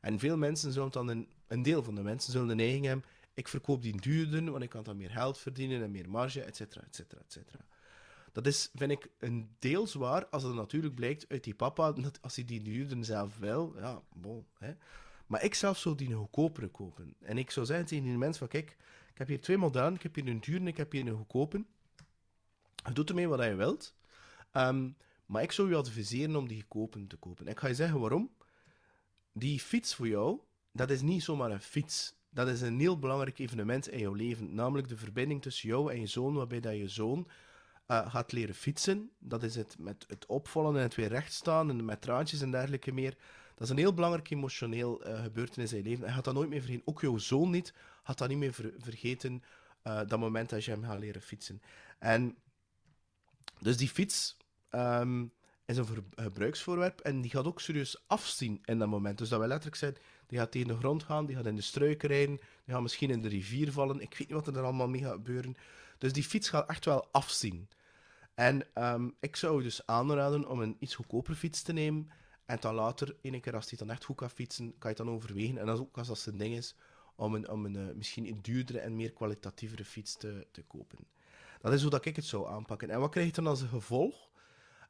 En 0.00 0.19
veel 0.19 0.37
mensen 0.37 0.73
zullen 0.73 0.90
dan, 0.90 1.08
een, 1.08 1.29
een 1.46 1.62
deel 1.62 1.82
van 1.82 1.94
de 1.94 2.02
mensen 2.02 2.32
zullen 2.32 2.49
de 2.49 2.55
neiging 2.55 2.85
hebben, 2.85 3.05
ik 3.35 3.49
verkoop 3.49 3.82
die 3.82 4.00
duurder, 4.00 4.50
want 4.50 4.62
ik 4.62 4.69
kan 4.69 4.82
dan 4.82 4.96
meer 4.96 5.11
geld 5.11 5.38
verdienen 5.38 5.82
en 5.82 5.90
meer 5.90 6.11
marge, 6.11 6.43
et 6.43 6.56
cetera, 6.56 6.85
et 6.85 6.94
cetera, 6.94 7.20
et 7.20 7.32
cetera. 7.32 7.67
Dat 8.32 8.46
is, 8.46 8.70
vind 8.75 8.90
ik, 8.90 9.11
een 9.19 9.49
deel 9.58 9.87
zwaar 9.87 10.26
als 10.26 10.43
het 10.43 10.55
natuurlijk 10.55 10.94
blijkt 10.94 11.29
uit 11.29 11.44
die 11.44 11.55
papa, 11.55 11.93
dat 11.93 12.23
als 12.23 12.37
hij 12.37 12.44
die 12.44 12.62
duurder 12.62 13.05
zelf 13.05 13.38
wil, 13.38 13.75
ja, 13.76 14.02
bon, 14.12 14.46
hè. 14.58 14.75
Maar 15.28 15.44
ik 15.44 15.54
zelf 15.54 15.78
zou 15.78 15.94
die 15.94 16.08
een 16.08 16.16
goedkopere 16.16 16.69
kopen. 16.69 17.14
En 17.20 17.38
ik 17.38 17.50
zou 17.50 17.66
zeggen 17.66 17.86
tegen 17.86 18.04
die 18.04 18.16
mensen 18.16 18.38
van, 18.38 18.48
kijk, 18.48 18.76
ik 19.12 19.19
heb 19.19 19.28
hier 19.28 19.40
twee 19.40 19.58
modellen, 19.58 19.94
ik 19.94 20.02
heb 20.02 20.14
hier 20.14 20.28
een 20.28 20.40
duur 20.40 20.56
en 20.56 20.66
ik 20.66 20.76
heb 20.76 20.92
hier 20.92 21.06
een 21.06 21.16
goedkope. 21.16 21.64
Je 22.84 22.92
doet 22.92 23.08
ermee 23.08 23.28
wat 23.28 23.42
je 23.42 23.54
wilt. 23.54 23.94
Um, 24.52 24.96
maar 25.26 25.42
ik 25.42 25.52
zou 25.52 25.69
je 25.69 25.76
adviseren 25.76 26.36
om 26.36 26.48
die 26.48 26.60
goedkope 26.60 27.06
te 27.06 27.16
kopen. 27.16 27.46
ik 27.46 27.58
ga 27.58 27.69
je 27.69 27.75
zeggen 27.75 28.00
waarom. 28.00 28.30
Die 29.32 29.60
fiets 29.60 29.94
voor 29.94 30.08
jou, 30.08 30.40
dat 30.72 30.90
is 30.90 31.00
niet 31.00 31.22
zomaar 31.22 31.50
een 31.50 31.60
fiets. 31.60 32.16
Dat 32.30 32.48
is 32.48 32.60
een 32.60 32.80
heel 32.80 32.98
belangrijk 32.98 33.38
evenement 33.38 33.88
in 33.88 33.98
jouw 33.98 34.12
leven. 34.12 34.54
Namelijk 34.54 34.88
de 34.88 34.96
verbinding 34.96 35.42
tussen 35.42 35.69
jou 35.69 35.92
en 35.92 36.00
je 36.00 36.06
zoon, 36.06 36.34
waarbij 36.34 36.60
dat 36.60 36.76
je 36.76 36.88
zoon 36.88 37.28
uh, 37.88 38.10
gaat 38.10 38.32
leren 38.32 38.54
fietsen. 38.54 39.10
Dat 39.19 39.42
is 39.42 39.54
het 39.54 39.76
met 39.78 40.04
het 40.08 40.26
opvallen 40.26 40.76
en 40.76 40.82
het 40.82 40.94
weer 40.94 41.08
recht 41.08 41.32
staan 41.32 41.70
en 41.70 41.84
met 41.84 42.00
traantjes 42.00 42.40
en 42.40 42.50
dergelijke 42.50 42.92
meer. 42.92 43.16
Dat 43.58 43.66
is 43.66 43.72
een 43.72 43.82
heel 43.82 43.94
belangrijk 43.94 44.31
emotioneel 44.31 45.08
uh, 45.08 45.22
gebeurtenis 45.22 45.72
in 45.72 45.78
je 45.78 45.84
leven. 45.84 46.05
Hij 46.05 46.14
gaat 46.14 46.25
dat 46.25 46.34
nooit 46.34 46.49
meer 46.49 46.60
vergeten. 46.60 46.87
Ook 46.87 47.00
jouw 47.00 47.19
zoon 47.19 47.50
niet 47.50 47.75
gaat 48.02 48.19
dat 48.19 48.28
niet 48.28 48.38
meer 48.38 48.55
vergeten. 48.78 49.43
Uh, 49.84 50.00
dat 50.06 50.19
moment 50.19 50.50
dat 50.50 50.64
je 50.64 50.70
hem 50.70 50.82
gaat 50.82 50.99
leren 50.99 51.22
fietsen. 51.22 51.62
En 51.99 52.37
dus 53.60 53.76
die 53.76 53.88
fiets 53.88 54.37
um, 54.70 55.32
is 55.64 55.76
een 55.76 55.87
gebruiksvoorwerp 56.14 57.00
en 57.00 57.20
die 57.20 57.31
gaat 57.31 57.46
ook 57.46 57.60
serieus 57.60 58.05
afzien 58.06 58.60
in 58.64 58.78
dat 58.78 58.88
moment. 58.88 59.19
Dus 59.19 59.28
dat 59.28 59.38
wil 59.38 59.49
letterlijk 59.49 59.76
zijn, 59.76 59.96
die 60.26 60.38
gaat 60.38 60.50
tegen 60.50 60.69
de 60.69 60.76
grond 60.76 61.02
gaan, 61.02 61.26
die 61.26 61.37
gaat 61.37 61.46
in 61.46 61.56
de 61.56 61.62
struiken 61.62 62.08
rijden, 62.08 62.37
die 62.37 62.75
gaat 62.75 62.82
misschien 62.82 63.11
in 63.11 63.22
de 63.22 63.28
rivier 63.28 63.72
vallen. 63.72 64.00
Ik 64.00 64.11
weet 64.19 64.28
niet 64.28 64.44
wat 64.44 64.56
er 64.56 64.62
allemaal 64.62 64.88
mee 64.88 65.02
gaat 65.02 65.12
gebeuren. 65.12 65.56
Dus 65.99 66.12
die 66.12 66.25
fiets 66.25 66.49
gaat 66.49 66.69
echt 66.69 66.84
wel 66.84 67.08
afzien. 67.12 67.69
En 68.34 68.66
um, 68.75 69.14
ik 69.20 69.37
zou 69.37 69.62
dus 69.62 69.87
aanraden 69.87 70.49
om 70.49 70.61
een 70.61 70.76
iets 70.78 70.94
goedkoper 70.94 71.34
fiets 71.34 71.62
te 71.62 71.72
nemen. 71.72 72.11
En 72.49 72.57
dan 72.61 72.75
later, 72.75 73.17
een 73.23 73.40
keer 73.40 73.55
als 73.55 73.69
hij 73.69 73.78
dan 73.78 73.90
echt 73.90 74.05
goed 74.05 74.17
kan 74.17 74.31
fietsen, 74.31 74.78
kan 74.78 74.90
je 74.90 74.97
dan 74.97 75.11
overwegen. 75.11 75.59
En 75.59 75.67
dat 75.67 75.75
is 75.75 75.81
ook 75.81 75.99
als 75.99 76.09
dat 76.09 76.19
zijn 76.19 76.37
ding 76.37 76.55
is, 76.55 76.75
om 77.14 77.35
een, 77.35 77.49
om 77.49 77.64
een 77.64 77.75
uh, 77.75 77.95
misschien 77.95 78.26
een 78.26 78.38
duurdere 78.43 78.78
en 78.78 78.97
meer 78.97 79.12
kwalitatievere 79.12 79.85
fiets 79.85 80.17
te, 80.17 80.47
te 80.50 80.62
kopen. 80.62 80.99
Dat 81.61 81.73
is 81.73 81.83
hoe 81.83 81.90
dat 81.90 82.05
ik 82.05 82.17
het 82.17 82.25
zou 82.25 82.49
aanpakken. 82.49 82.90
En 82.90 83.00
wat 83.00 83.11
krijg 83.11 83.26
je 83.26 83.33
dan 83.33 83.47
als 83.47 83.62
gevolg? 83.62 84.31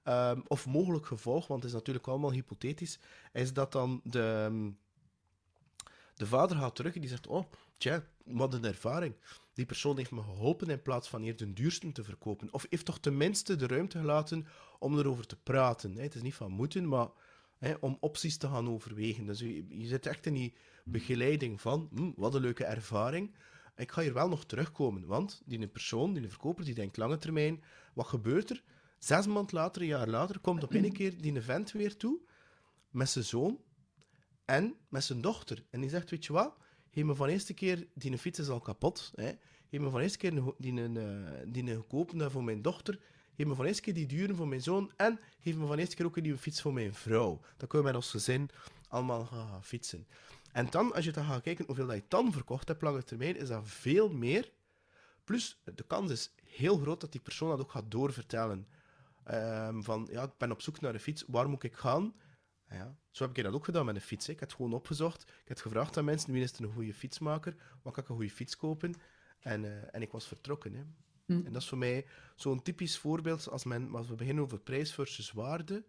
Um, 0.05 0.45
of 0.49 0.67
mogelijk 0.67 1.07
gevolg, 1.07 1.47
want 1.47 1.63
het 1.63 1.71
is 1.71 1.77
natuurlijk 1.77 2.07
allemaal 2.07 2.33
hypothetisch, 2.33 2.99
is 3.33 3.53
dat 3.53 3.73
dan 3.73 4.01
de, 4.05 4.45
um, 4.51 4.79
de 6.15 6.27
vader 6.27 6.57
gaat 6.57 6.75
terug 6.75 6.95
en 6.95 7.01
die 7.01 7.11
zegt: 7.11 7.27
Oh, 7.27 7.45
tja, 7.77 8.05
wat 8.25 8.55
een 8.55 8.65
ervaring. 8.65 9.15
Die 9.53 9.67
persoon 9.67 9.97
heeft 9.97 10.11
me 10.11 10.23
geholpen 10.23 10.69
in 10.69 10.83
plaats 10.83 11.09
van 11.09 11.23
eerder 11.23 11.47
de 11.47 11.53
duurste 11.53 11.93
te 11.93 12.05
verkopen. 12.05 12.53
Of 12.53 12.67
heeft 12.71 12.85
toch 12.85 12.99
tenminste 12.99 13.57
de 13.57 13.67
ruimte 13.67 13.99
gelaten 13.99 14.47
om 14.79 14.99
erover 14.99 15.27
te 15.27 15.37
praten. 15.37 15.97
Het 15.97 16.15
is 16.15 16.23
niet 16.23 16.35
van 16.35 16.51
moeten, 16.51 16.89
maar 16.89 17.09
om 17.81 17.97
opties 18.01 18.37
te 18.37 18.49
gaan 18.49 18.69
overwegen. 18.69 19.27
Dus 19.27 19.39
je, 19.39 19.65
je 19.69 19.87
zit 19.87 20.07
echt 20.07 20.27
in 20.27 20.35
die 20.35 20.55
begeleiding 20.85 21.61
van, 21.61 21.89
hm, 21.95 22.11
wat 22.17 22.35
een 22.35 22.41
leuke 22.41 22.65
ervaring. 22.65 23.35
Ik 23.77 23.93
ga 23.93 24.03
hier 24.03 24.15
wel 24.15 24.29
nog 24.29 24.45
terugkomen, 24.45 25.07
want 25.07 25.43
die 25.45 25.69
persoon, 25.69 26.13
die 26.13 26.29
verkoper, 26.29 26.65
die 26.65 26.75
denkt 26.75 26.97
lange 26.97 27.19
termijn, 27.19 27.63
wat 27.95 28.07
gebeurt 28.07 28.51
er? 28.51 28.63
Zes 28.99 29.27
maanden 29.27 29.55
later, 29.55 29.83
een 29.83 29.89
jaar 29.89 30.09
later, 30.09 30.39
komt 30.39 30.63
op 30.63 30.75
een 30.75 30.93
keer 30.93 31.21
die 31.21 31.41
vent 31.41 31.73
weer 31.73 31.97
toe, 31.97 32.19
met 32.91 33.09
zijn 33.09 33.25
zoon 33.25 33.61
en 34.45 34.75
met 34.89 35.05
zijn 35.05 35.21
dochter. 35.21 35.65
En 35.71 35.81
die 35.81 35.91
zegt, 35.91 36.11
weet 36.11 36.25
je 36.25 36.33
wat, 36.33 36.57
geef 36.91 37.05
me 37.05 37.15
van 37.15 37.29
eerste 37.29 37.55
keer, 37.55 37.87
die 37.95 38.19
fiets 38.19 38.39
is 38.39 38.49
al 38.49 38.61
kapot, 38.61 39.13
hè. 39.15 39.33
geef 39.71 39.81
me 39.81 39.91
van 39.91 40.01
eerste 40.01 40.19
keer 40.19 40.31
die, 40.31 40.55
die, 40.59 40.93
die, 40.93 41.65
die 41.65 41.75
gekopen 41.75 42.31
voor 42.31 42.45
mijn 42.45 42.63
dochter, 42.63 43.01
Geef 43.39 43.47
me 43.47 43.55
van 43.55 43.65
eerste 43.65 43.83
keer 43.83 43.95
die 43.95 44.07
duren 44.07 44.37
voor 44.37 44.49
mijn 44.49 44.63
zoon. 44.63 44.93
En 44.97 45.21
geef 45.41 45.57
me 45.57 45.67
van 45.67 45.79
eerste 45.79 45.97
keer 45.97 46.07
ook 46.07 46.17
een 46.17 46.23
nieuwe 46.23 46.39
fiets 46.39 46.61
voor 46.61 46.73
mijn 46.73 46.95
vrouw. 46.95 47.41
Dan 47.57 47.69
kunnen 47.69 47.87
we 47.87 47.93
met 47.93 47.95
ons 47.95 48.11
gezin 48.11 48.51
allemaal 48.89 49.25
gaan 49.27 49.65
fietsen. 49.65 50.07
En 50.53 50.71
dan, 50.71 50.95
als 50.95 51.05
je 51.05 51.13
dan 51.13 51.25
gaat 51.25 51.43
kijken 51.43 51.65
hoeveel 51.67 51.87
dat 51.87 51.97
je 51.97 52.05
dan 52.09 52.33
verkocht 52.33 52.69
hebt, 52.69 52.83
lange 52.83 53.05
termijn, 53.05 53.37
is 53.37 53.49
dat 53.49 53.69
veel 53.69 54.09
meer. 54.09 54.53
Plus, 55.25 55.63
de 55.65 55.85
kans 55.87 56.11
is 56.11 56.31
heel 56.45 56.79
groot 56.79 57.01
dat 57.01 57.13
die 57.13 57.21
persoon 57.21 57.49
dat 57.49 57.61
ook 57.61 57.71
gaat 57.71 57.91
doorvertellen. 57.91 58.67
Um, 59.31 59.85
van, 59.85 60.09
ja, 60.11 60.23
ik 60.23 60.37
ben 60.39 60.51
op 60.51 60.63
zoek 60.63 60.81
naar 60.81 60.95
een 60.95 61.01
fiets, 61.01 61.25
waar 61.27 61.49
moet 61.49 61.63
ik 61.63 61.75
gaan? 61.75 62.15
Ja, 62.69 62.97
zo 63.11 63.27
heb 63.27 63.37
ik 63.37 63.45
dat 63.45 63.55
ook 63.55 63.65
gedaan 63.65 63.85
met 63.85 63.95
een 63.95 64.01
fiets. 64.01 64.29
Ik 64.29 64.41
heb 64.41 64.53
gewoon 64.53 64.73
opgezocht. 64.73 65.23
Ik 65.23 65.49
heb 65.49 65.59
gevraagd 65.59 65.97
aan 65.97 66.05
mensen, 66.05 66.33
wie 66.33 66.43
is 66.43 66.53
er 66.53 66.65
een 66.65 66.73
goede 66.73 66.95
fietsmaker? 66.95 67.55
Wat 67.83 67.93
kan 67.93 68.03
ik 68.03 68.09
een 68.09 68.17
goede 68.17 68.31
fiets 68.31 68.57
kopen? 68.57 68.95
En, 69.41 69.65
uh, 69.65 69.95
en 69.95 70.03
ik 70.03 70.11
was 70.11 70.27
vertrokken. 70.27 70.75
Hè. 70.75 70.83
Hm. 71.29 71.47
En 71.47 71.53
dat 71.53 71.63
is 71.63 71.69
voor 71.69 71.79
mij 71.79 72.07
zo'n 72.37 72.63
typisch 72.63 72.99
voorbeeld 72.99 73.49
als, 73.51 73.65
men, 73.65 73.95
als 73.95 74.09
we 74.09 74.15
beginnen 74.15 74.45
over 74.45 74.61
prijs 74.61 74.95
versus 74.95 75.33
waarde. 75.33 75.85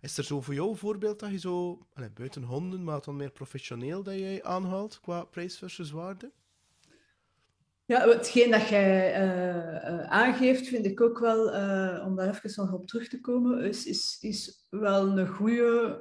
Is 0.00 0.18
er 0.18 0.24
zo 0.24 0.40
voor 0.40 0.54
jou 0.54 0.70
een 0.70 0.76
voorbeeld 0.76 1.20
dat 1.20 1.30
je 1.30 1.38
zo, 1.38 1.86
allez, 1.92 2.12
buiten 2.12 2.42
honden, 2.42 2.84
maar 2.84 3.00
dan 3.00 3.16
meer 3.16 3.30
professioneel, 3.30 4.02
dat 4.02 4.18
jij 4.18 4.42
aanhaalt 4.42 5.00
qua 5.00 5.24
prijs 5.24 5.58
versus 5.58 5.90
waarde? 5.90 6.32
Ja, 7.84 8.08
hetgeen 8.08 8.50
dat 8.50 8.68
jij 8.68 9.26
uh, 9.26 10.02
aangeeft, 10.02 10.66
vind 10.66 10.86
ik 10.86 11.00
ook 11.00 11.18
wel, 11.18 11.54
uh, 11.54 12.04
om 12.06 12.16
daar 12.16 12.28
even 12.28 12.64
nog 12.64 12.72
op 12.72 12.86
terug 12.86 13.08
te 13.08 13.20
komen, 13.20 13.64
is, 13.64 13.86
is, 13.86 14.18
is 14.20 14.66
wel 14.70 15.18
een 15.18 15.28
goede, 15.28 16.00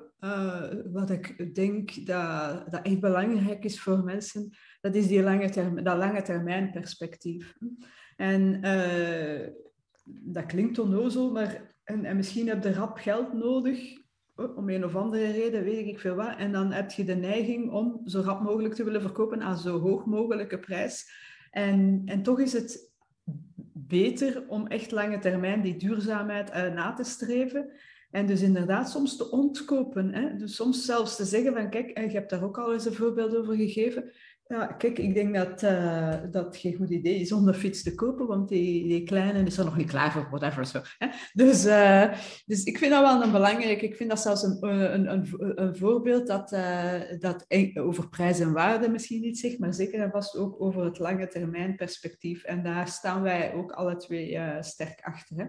wat 0.92 1.10
ik 1.10 1.56
denk 1.56 2.06
dat, 2.06 2.72
dat 2.72 2.86
echt 2.86 3.00
belangrijk 3.00 3.64
is 3.64 3.82
voor 3.82 4.04
mensen, 4.04 4.58
dat 4.82 4.96
is 4.96 5.08
die 5.08 5.24
lange 5.24 5.50
term, 5.50 5.84
dat 5.84 5.98
lange 5.98 6.22
termijn 6.22 6.72
perspectief. 6.72 7.58
En 8.22 8.62
dat 10.06 10.46
klinkt 10.46 10.80
onnozel, 10.80 11.32
maar 11.32 11.76
en, 11.84 12.06
en 12.06 12.16
misschien 12.16 12.48
heb 12.48 12.64
je 12.64 12.74
rap 12.74 12.98
geld 12.98 13.34
nodig 13.34 14.00
om 14.56 14.70
een 14.70 14.86
of 14.86 14.96
andere 14.96 15.32
reden, 15.32 15.64
weet 15.64 15.88
ik 15.88 16.00
veel 16.00 16.16
wat. 16.16 16.38
En 16.38 16.52
dan 16.52 16.72
heb 16.72 16.92
je 16.92 17.04
de 17.04 17.16
neiging 17.16 17.72
om 17.72 18.02
zo 18.06 18.22
rap 18.22 18.42
mogelijk 18.42 18.74
te 18.74 18.84
willen 18.84 19.02
verkopen 19.02 19.42
aan 19.42 19.58
zo 19.58 19.80
hoog 19.80 20.06
mogelijke 20.06 20.60
prijs. 20.60 21.12
En, 21.52 22.02
en 22.06 22.24
toch 22.24 22.40
is 22.40 22.54
het 22.54 22.92
beter 23.74 24.44
om 24.48 24.68
echt 24.68 24.92
lange 24.92 25.20
termijn 25.20 25.62
die 25.62 25.78
duurzaamheid 25.78 26.50
uh, 26.50 26.74
na 26.74 26.94
te 26.94 27.04
streven. 27.04 27.72
En 28.12 28.26
dus 28.26 28.42
inderdaad 28.42 28.90
soms 28.90 29.18
te 29.18 29.32
ontkopen. 29.32 30.14
Hè? 30.14 30.36
Dus 30.36 30.56
soms 30.56 30.86
zelfs 30.86 31.16
te 31.16 31.26
zeggen 31.26 31.54
van 31.54 31.70
kijk, 31.70 31.90
en 31.90 32.04
je 32.04 32.18
hebt 32.18 32.30
daar 32.30 32.44
ook 32.44 32.58
al 32.58 32.74
eens 32.74 32.86
een 32.86 32.94
voorbeeld 32.94 33.36
over 33.36 33.56
gegeven. 33.56 34.12
Ja, 34.52 34.66
kijk, 34.66 35.00
ik 35.00 35.14
denk 35.14 35.36
dat 35.36 35.64
uh, 35.64 36.16
dat 36.32 36.58
geen 36.58 36.76
goed 36.76 36.90
idee 36.90 37.20
is 37.20 37.32
om 37.32 37.46
de 37.46 37.54
fiets 37.54 37.84
te 37.84 37.96
kopen, 37.96 38.28
want 38.28 38.50
die, 38.50 38.88
die 38.88 39.04
kleine 39.04 39.44
is 39.44 39.58
er 39.58 39.66
nog 39.66 39.78
niet 39.78 39.90
klaar 39.90 40.12
voor, 40.12 40.28
whatever. 40.30 40.66
Zo, 40.66 40.82
hè? 40.98 41.08
Dus, 41.34 41.66
uh, 41.66 42.14
dus 42.46 42.64
ik 42.64 42.78
vind 42.78 42.92
dat 42.92 43.02
wel 43.02 43.24
een 43.24 43.32
belangrijk. 43.32 43.82
Ik 43.82 43.96
vind 43.96 44.10
dat 44.10 44.20
zelfs 44.20 44.44
een, 44.44 44.58
een, 44.62 45.12
een, 45.12 45.28
een 45.62 45.76
voorbeeld 45.76 46.28
dat, 46.28 46.50
dat 47.20 47.46
over 47.74 48.10
prijs 48.10 48.40
en 48.40 48.54
waarde 48.54 48.90
misschien 48.90 49.22
niet 49.22 49.40
zegt, 49.40 49.60
maar 49.60 49.74
zeker 49.74 50.02
en 50.02 50.12
vast 50.12 50.38
ook 50.38 50.62
over 50.62 50.84
het 50.84 51.00
lange 51.00 51.28
termijn 51.28 51.76
perspectief. 51.76 52.44
En 52.44 52.64
daar 52.64 52.88
staan 52.88 53.22
wij 53.22 53.54
ook 53.54 53.72
alle 53.72 53.96
twee 53.96 54.40
sterk 54.60 55.02
achter. 55.02 55.38
Hè? 55.38 55.46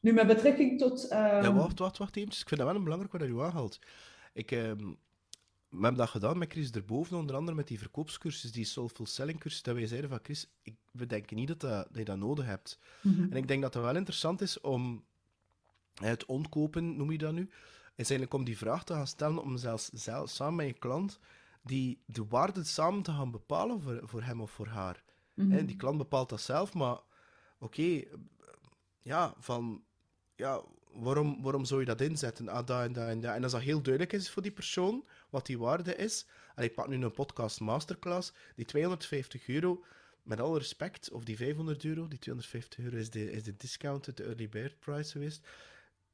Nu, 0.00 0.12
met 0.12 0.26
betrekking 0.26 0.78
tot... 0.78 1.06
Ja, 1.10 1.52
wacht, 1.52 1.78
wacht, 1.78 1.98
wacht 1.98 2.16
even. 2.16 2.28
Ik 2.28 2.48
vind 2.48 2.60
dat 2.60 2.68
wel 2.68 2.76
een 2.76 2.84
belangrijk 2.84 3.12
wat 3.12 3.28
je 3.28 3.42
aanhaalt. 3.42 3.78
Ik... 4.32 4.56
We 5.72 5.82
hebben 5.82 6.00
dat 6.00 6.08
gedaan 6.08 6.38
met 6.38 6.52
Chris 6.52 6.70
erboven, 6.70 7.16
onder 7.16 7.36
andere 7.36 7.56
met 7.56 7.68
die 7.68 7.78
verkoopscursus, 7.78 8.52
die 8.52 8.64
soulful 8.64 9.06
selling 9.06 9.40
cursus, 9.40 9.62
dat 9.62 9.74
wij 9.74 9.86
zeiden 9.86 10.10
van 10.10 10.18
Chris, 10.22 10.50
ik, 10.62 10.74
we 10.90 11.06
denken 11.06 11.36
niet 11.36 11.48
dat, 11.48 11.60
dat, 11.60 11.88
je 11.92 12.04
dat 12.04 12.16
nodig 12.16 12.44
hebt. 12.44 12.78
Mhm. 13.00 13.22
En 13.22 13.36
ik 13.36 13.48
denk 13.48 13.62
dat 13.62 13.74
het 13.74 13.82
wel 13.82 13.96
interessant 13.96 14.40
is 14.40 14.60
om 14.60 15.04
het 15.94 16.26
ontkopen, 16.26 16.96
noem 16.96 17.12
je 17.12 17.18
dat 17.18 17.32
nu, 17.32 17.50
is 17.94 18.10
eigenlijk 18.10 18.34
om 18.34 18.44
die 18.44 18.56
vraag 18.56 18.84
te 18.84 18.92
gaan 18.92 19.06
stellen 19.06 19.42
om 19.42 19.56
zelfs, 19.56 19.88
zelf, 19.88 20.30
samen 20.30 20.54
met 20.54 20.66
je 20.66 20.72
klant 20.72 21.18
die 21.62 22.02
de 22.06 22.26
waarde 22.26 22.64
samen 22.64 23.02
te 23.02 23.12
gaan 23.12 23.30
bepalen 23.30 23.80
voor, 23.80 24.00
voor 24.02 24.22
hem 24.22 24.40
of 24.40 24.50
voor 24.50 24.66
haar. 24.66 25.04
Mm 25.34 25.66
die 25.66 25.76
klant 25.76 25.98
bepaalt 25.98 26.28
dat 26.28 26.40
zelf, 26.40 26.74
maar 26.74 27.00
oké, 27.58 28.02
ja, 29.00 29.34
van 29.38 29.84
ja, 30.34 30.62
waarom, 30.94 31.42
waarom 31.42 31.64
zou 31.64 31.80
je 31.80 31.86
dat 31.86 32.00
inzetten? 32.00 32.48
Ah, 32.48 32.66
dat 32.66 32.82
en 32.84 32.92
dat 32.92 33.08
en 33.08 33.20
dat. 33.20 33.42
Als 33.42 33.52
dat 33.52 33.60
heel 33.60 33.82
duidelijk 33.82 34.12
is 34.12 34.30
voor 34.30 34.42
die 34.42 34.52
persoon, 34.52 35.04
wat 35.30 35.46
die 35.46 35.58
waarde 35.58 35.96
is. 35.96 36.26
En 36.54 36.64
ik 36.64 36.74
pak 36.74 36.88
nu 36.88 37.04
een 37.04 37.12
podcast 37.12 37.60
masterclass, 37.60 38.32
die 38.56 38.64
250 38.64 39.48
euro, 39.48 39.84
met 40.22 40.40
alle 40.40 40.58
respect, 40.58 41.10
of 41.10 41.24
die 41.24 41.36
500 41.36 41.84
euro, 41.84 42.08
die 42.08 42.18
250 42.18 42.84
euro 42.84 42.96
is 42.96 43.10
de, 43.10 43.32
is 43.32 43.42
de 43.42 43.56
discounted, 43.56 44.16
de 44.16 44.24
early 44.24 44.48
bird 44.48 44.78
price 44.78 45.10
geweest. 45.10 45.46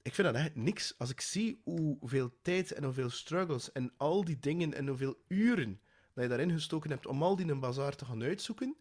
Ik 0.02 0.14
vind 0.14 0.26
dat 0.26 0.36
echt 0.36 0.54
niks. 0.54 0.94
Als 0.98 1.10
ik 1.10 1.20
zie 1.20 1.60
hoeveel 1.64 2.32
tijd 2.42 2.72
en 2.72 2.84
hoeveel 2.84 3.10
struggles 3.10 3.72
en 3.72 3.92
al 3.96 4.24
die 4.24 4.38
dingen 4.38 4.74
en 4.74 4.88
hoeveel 4.88 5.16
uren 5.26 5.80
dat 6.14 6.22
je 6.22 6.28
daarin 6.28 6.50
gestoken 6.50 6.90
hebt 6.90 7.06
om 7.06 7.22
al 7.22 7.36
die 7.36 7.44
in 7.44 7.50
een 7.50 7.60
bazaar 7.60 7.96
te 7.96 8.04
gaan 8.04 8.22
uitzoeken, 8.22 8.76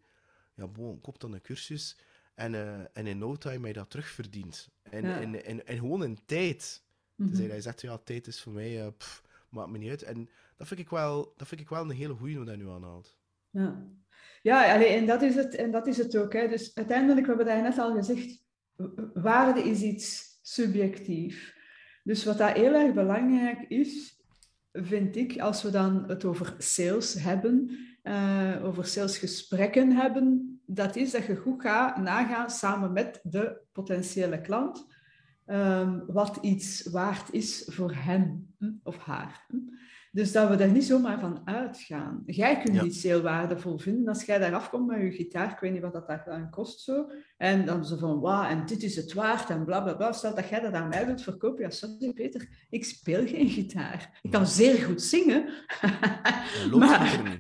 ja, 0.56 0.68
bon, 0.68 1.02
koop 1.02 1.20
dan 1.20 1.34
een 1.34 1.42
cursus 1.42 1.98
en, 2.36 2.54
uh, 2.54 2.80
en 2.94 3.08
in 3.08 3.18
no 3.18 3.36
time 3.36 3.68
je 3.68 3.74
dat 3.74 3.90
terugverdient. 3.90 4.70
En, 4.90 5.04
en, 5.06 5.46
en, 5.46 5.68
en, 5.68 5.78
gewoon 5.78 6.04
in 6.04 6.18
tijd. 6.26 6.84
Dus 7.16 7.40
hij 7.40 7.62
zegt, 7.62 7.82
ja, 7.82 7.98
tijd 7.98 8.28
is 8.28 8.42
voor 8.42 8.54
mij, 8.54 8.86
uh, 8.86 8.88
pff, 8.98 9.24
maakt 9.50 9.70
me 9.70 9.78
niet 9.78 9.90
uit. 9.90 10.04
En 10.04 10.30
dat 10.58 10.68
vind 10.68 10.80
ik 10.80 10.90
wel, 10.90 11.34
dat 11.38 11.48
vind 11.48 11.62
ik 11.62 11.70
wel 11.70 11.82
een 11.82 11.90
hele 11.90 12.14
goede 12.14 12.36
hoe 12.36 12.46
dat 12.46 12.58
nu 12.58 12.70
aanhaalt. 12.70 13.18
Ja, 13.50 13.88
ja 14.42 14.74
allee, 14.74 14.88
en, 14.88 15.06
dat 15.06 15.22
is 15.22 15.36
het, 15.36 15.56
en 15.56 15.72
dat 15.72 15.88
is 15.88 15.98
het 15.98 16.18
ook. 16.18 16.34
Hè. 16.34 16.48
Dus 16.48 16.76
uiteindelijk, 16.76 17.26
we 17.26 17.28
hebben 17.28 17.46
daar 17.46 17.62
net 17.62 17.78
al 17.78 17.96
gezegd, 17.96 18.44
waarde 19.14 19.64
is 19.64 19.82
iets 19.82 20.40
subjectief. 20.42 21.56
Dus 22.04 22.24
wat 22.24 22.38
dat 22.38 22.52
heel 22.52 22.74
erg 22.74 22.94
belangrijk 22.94 23.62
is, 23.68 24.22
vind 24.72 25.16
ik, 25.16 25.40
als 25.40 25.64
we 25.64 25.70
dan 25.70 26.04
het 26.08 26.26
over 26.26 26.56
sales 26.58 27.14
hebben, 27.14 27.78
uh, 28.04 28.62
over 28.64 28.86
salesgesprekken 28.86 29.92
hebben, 29.92 30.57
dat 30.70 30.96
is 30.96 31.12
dat 31.12 31.26
je 31.26 31.36
goed 31.36 31.62
gaat 31.62 31.98
nagaan 31.98 32.50
samen 32.50 32.94
met 32.94 33.20
de 33.24 33.62
potentiële 33.72 34.42
klant 34.42 34.88
um, 35.46 36.04
wat 36.08 36.38
iets 36.42 36.90
waard 36.90 37.34
is 37.34 37.64
voor 37.68 37.94
hem 37.94 38.54
hm, 38.60 38.72
of 38.84 38.98
haar. 38.98 39.46
Hm. 39.48 39.58
Dus 40.12 40.32
dat 40.32 40.50
we 40.50 40.56
daar 40.56 40.72
niet 40.72 40.84
zomaar 40.84 41.20
van 41.20 41.42
uitgaan. 41.46 42.24
Jij 42.26 42.62
kunt 42.62 42.82
iets 42.82 43.04
heel 43.04 43.22
waardevol 43.22 43.78
vinden 43.78 44.08
als 44.08 44.24
jij 44.24 44.40
daar 44.40 44.54
afkomt 44.54 44.88
met 44.88 45.02
je 45.02 45.12
gitaar. 45.12 45.52
Ik 45.52 45.60
weet 45.60 45.72
niet 45.72 45.82
wat 45.82 45.94
dat 45.94 46.26
dan 46.26 46.50
kost 46.50 46.80
zo. 46.80 47.10
En 47.38 47.66
dan 47.66 47.86
zo 47.86 47.98
van, 47.98 48.20
wauw, 48.20 48.50
en 48.50 48.66
dit 48.66 48.84
is 48.84 48.96
het 48.96 49.14
waard 49.14 49.50
en 49.50 49.66
bla 49.66 49.82
bla 49.82 49.94
bla. 49.94 50.12
Stel 50.12 50.36
dat 50.36 50.50
jij 50.50 50.60
dat 50.60 50.74
aan 50.74 50.88
mij 50.88 51.06
wilt 51.06 51.22
verkopen. 51.22 51.64
Ja, 51.64 51.70
sorry 51.70 52.14
Peter, 52.14 52.48
ik 52.70 52.86
speel 52.86 53.28
geen 53.28 53.50
gitaar. 53.50 54.20
Ik 54.22 54.32
kan 54.32 54.48
zeer 54.48 54.84
goed 54.84 55.02
zingen. 55.02 55.50
maar, 56.80 57.40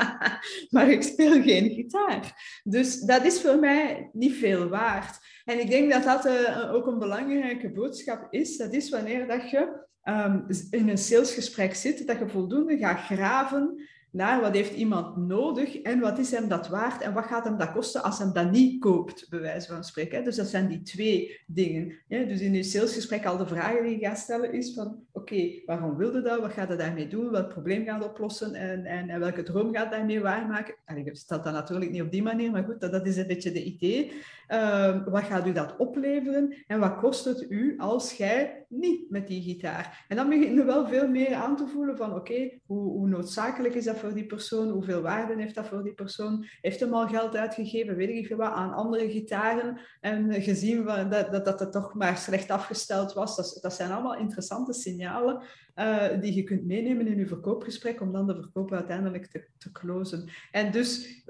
maar 0.70 0.90
ik 0.90 1.02
speel 1.02 1.42
geen 1.42 1.70
gitaar. 1.70 2.42
Dus 2.64 3.00
dat 3.00 3.24
is 3.24 3.40
voor 3.40 3.58
mij 3.58 4.10
niet 4.12 4.34
veel 4.36 4.68
waard. 4.68 5.18
En 5.44 5.60
ik 5.60 5.70
denk 5.70 5.92
dat 5.92 6.04
dat 6.04 6.26
uh, 6.26 6.74
ook 6.74 6.86
een 6.86 6.98
belangrijke 6.98 7.72
boodschap 7.72 8.26
is. 8.30 8.56
Dat 8.56 8.72
is 8.72 8.90
wanneer 8.90 9.26
dat 9.26 9.50
je 9.50 9.88
um, 10.04 10.46
in 10.70 10.88
een 10.88 10.98
salesgesprek 10.98 11.74
zit, 11.74 12.06
dat 12.06 12.18
je 12.18 12.28
voldoende 12.28 12.78
gaat 12.78 13.00
graven 13.00 13.88
naar 14.10 14.40
wat 14.40 14.54
heeft 14.54 14.74
iemand 14.74 15.16
nodig 15.16 15.82
en 15.82 16.00
wat 16.00 16.18
is 16.18 16.30
hem 16.30 16.48
dat 16.48 16.68
waard 16.68 17.02
en 17.02 17.12
wat 17.12 17.24
gaat 17.24 17.44
hem 17.44 17.58
dat 17.58 17.72
kosten 17.72 18.02
als 18.02 18.18
hem 18.18 18.32
dat 18.32 18.50
niet 18.50 18.80
koopt, 18.80 19.26
bij 19.30 19.40
wijze 19.40 19.72
van 19.72 19.84
spreken. 19.84 20.24
Dus 20.24 20.36
dat 20.36 20.46
zijn 20.46 20.68
die 20.68 20.82
twee 20.82 21.40
dingen. 21.46 21.92
Dus 22.08 22.40
in 22.40 22.54
je 22.54 22.62
salesgesprek 22.62 23.26
al 23.26 23.36
de 23.36 23.46
vragen 23.46 23.82
die 23.82 23.98
je 23.98 24.06
gaat 24.06 24.18
stellen 24.18 24.52
is 24.52 24.74
van 24.74 25.04
oké, 25.12 25.50
waarom 25.66 25.96
wilde 25.96 26.22
dat? 26.22 26.40
Wat 26.40 26.52
gaat 26.52 26.68
hij 26.68 26.76
daarmee 26.76 27.08
doen? 27.08 27.30
Welk 27.30 27.48
probleem 27.48 27.84
gaat 27.84 28.04
oplossen? 28.04 28.54
En, 28.54 28.84
en, 28.84 29.20
welke 29.20 29.42
droom 29.42 29.74
gaat 29.74 29.90
daarmee 29.90 30.20
waarmaken? 30.20 30.74
En 30.84 30.96
ik 30.96 31.16
stel 31.16 31.42
dat 31.42 31.52
natuurlijk 31.52 31.90
niet 31.90 32.02
op 32.02 32.10
die 32.10 32.22
manier, 32.22 32.50
maar 32.50 32.64
goed, 32.64 32.80
dat, 32.80 32.92
dat 32.92 33.06
is 33.06 33.16
een 33.16 33.26
beetje 33.26 33.52
de 33.52 33.64
idee. 33.64 34.12
Uh, 34.48 35.06
wat 35.06 35.22
gaat 35.22 35.46
u 35.46 35.52
dat 35.52 35.76
opleveren? 35.76 36.54
En 36.66 36.78
wat 36.78 36.96
kost 36.96 37.24
het 37.24 37.46
u 37.48 37.74
als 37.78 38.12
jij 38.12 38.59
niet 38.70 39.10
met 39.10 39.26
die 39.26 39.42
gitaar? 39.42 40.04
En 40.08 40.16
dan 40.16 40.28
begin 40.28 40.54
je 40.54 40.64
wel 40.64 40.88
veel 40.88 41.08
meer 41.08 41.34
aan 41.34 41.56
te 41.56 41.66
voelen 41.66 41.96
van 41.96 42.14
oké, 42.14 42.50
hoe, 42.66 42.90
hoe 42.90 43.08
noodzakelijk 43.08 43.74
is 43.74 43.84
dat 43.84 43.96
voor 43.96 44.14
die 44.14 44.26
persoon? 44.26 44.68
Hoeveel 44.68 45.02
waarde 45.02 45.42
heeft 45.42 45.54
dat 45.54 45.66
voor 45.66 45.82
die 45.82 45.94
persoon? 45.94 46.46
Heeft 46.60 46.80
hem 46.80 46.94
al 46.94 47.08
geld 47.08 47.36
uitgegeven, 47.36 47.96
weet 47.96 48.08
ik 48.08 48.26
veel 48.26 48.36
wat, 48.36 48.52
aan 48.52 48.74
andere 48.74 49.10
gitaren? 49.10 49.80
En 50.00 50.42
gezien 50.42 50.84
dat, 50.84 51.32
dat, 51.32 51.44
dat 51.44 51.60
het 51.60 51.72
toch 51.72 51.94
maar 51.94 52.16
slecht 52.16 52.50
afgesteld 52.50 53.12
was. 53.12 53.36
Dat, 53.36 53.58
dat 53.60 53.74
zijn 53.74 53.90
allemaal 53.90 54.16
interessante 54.16 54.72
signalen 54.72 55.42
uh, 55.76 56.20
die 56.20 56.34
je 56.34 56.42
kunt 56.42 56.66
meenemen 56.66 57.06
in 57.06 57.18
je 57.18 57.26
verkoopgesprek 57.26 58.00
om 58.00 58.12
dan 58.12 58.26
de 58.26 58.34
verkoop 58.34 58.72
uiteindelijk 58.72 59.26
te, 59.26 59.46
te 59.58 59.72
closen. 59.72 60.28
En 60.50 60.72
dus 60.72 61.22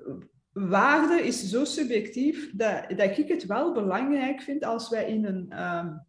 waarde 0.52 1.22
is 1.22 1.48
zo 1.48 1.64
subjectief 1.64 2.50
dat, 2.54 2.84
dat 2.96 3.18
ik 3.18 3.28
het 3.28 3.46
wel 3.46 3.72
belangrijk 3.72 4.40
vind 4.40 4.64
als 4.64 4.88
wij 4.88 5.04
in 5.12 5.24
een, 5.24 5.62
um, 5.62 6.08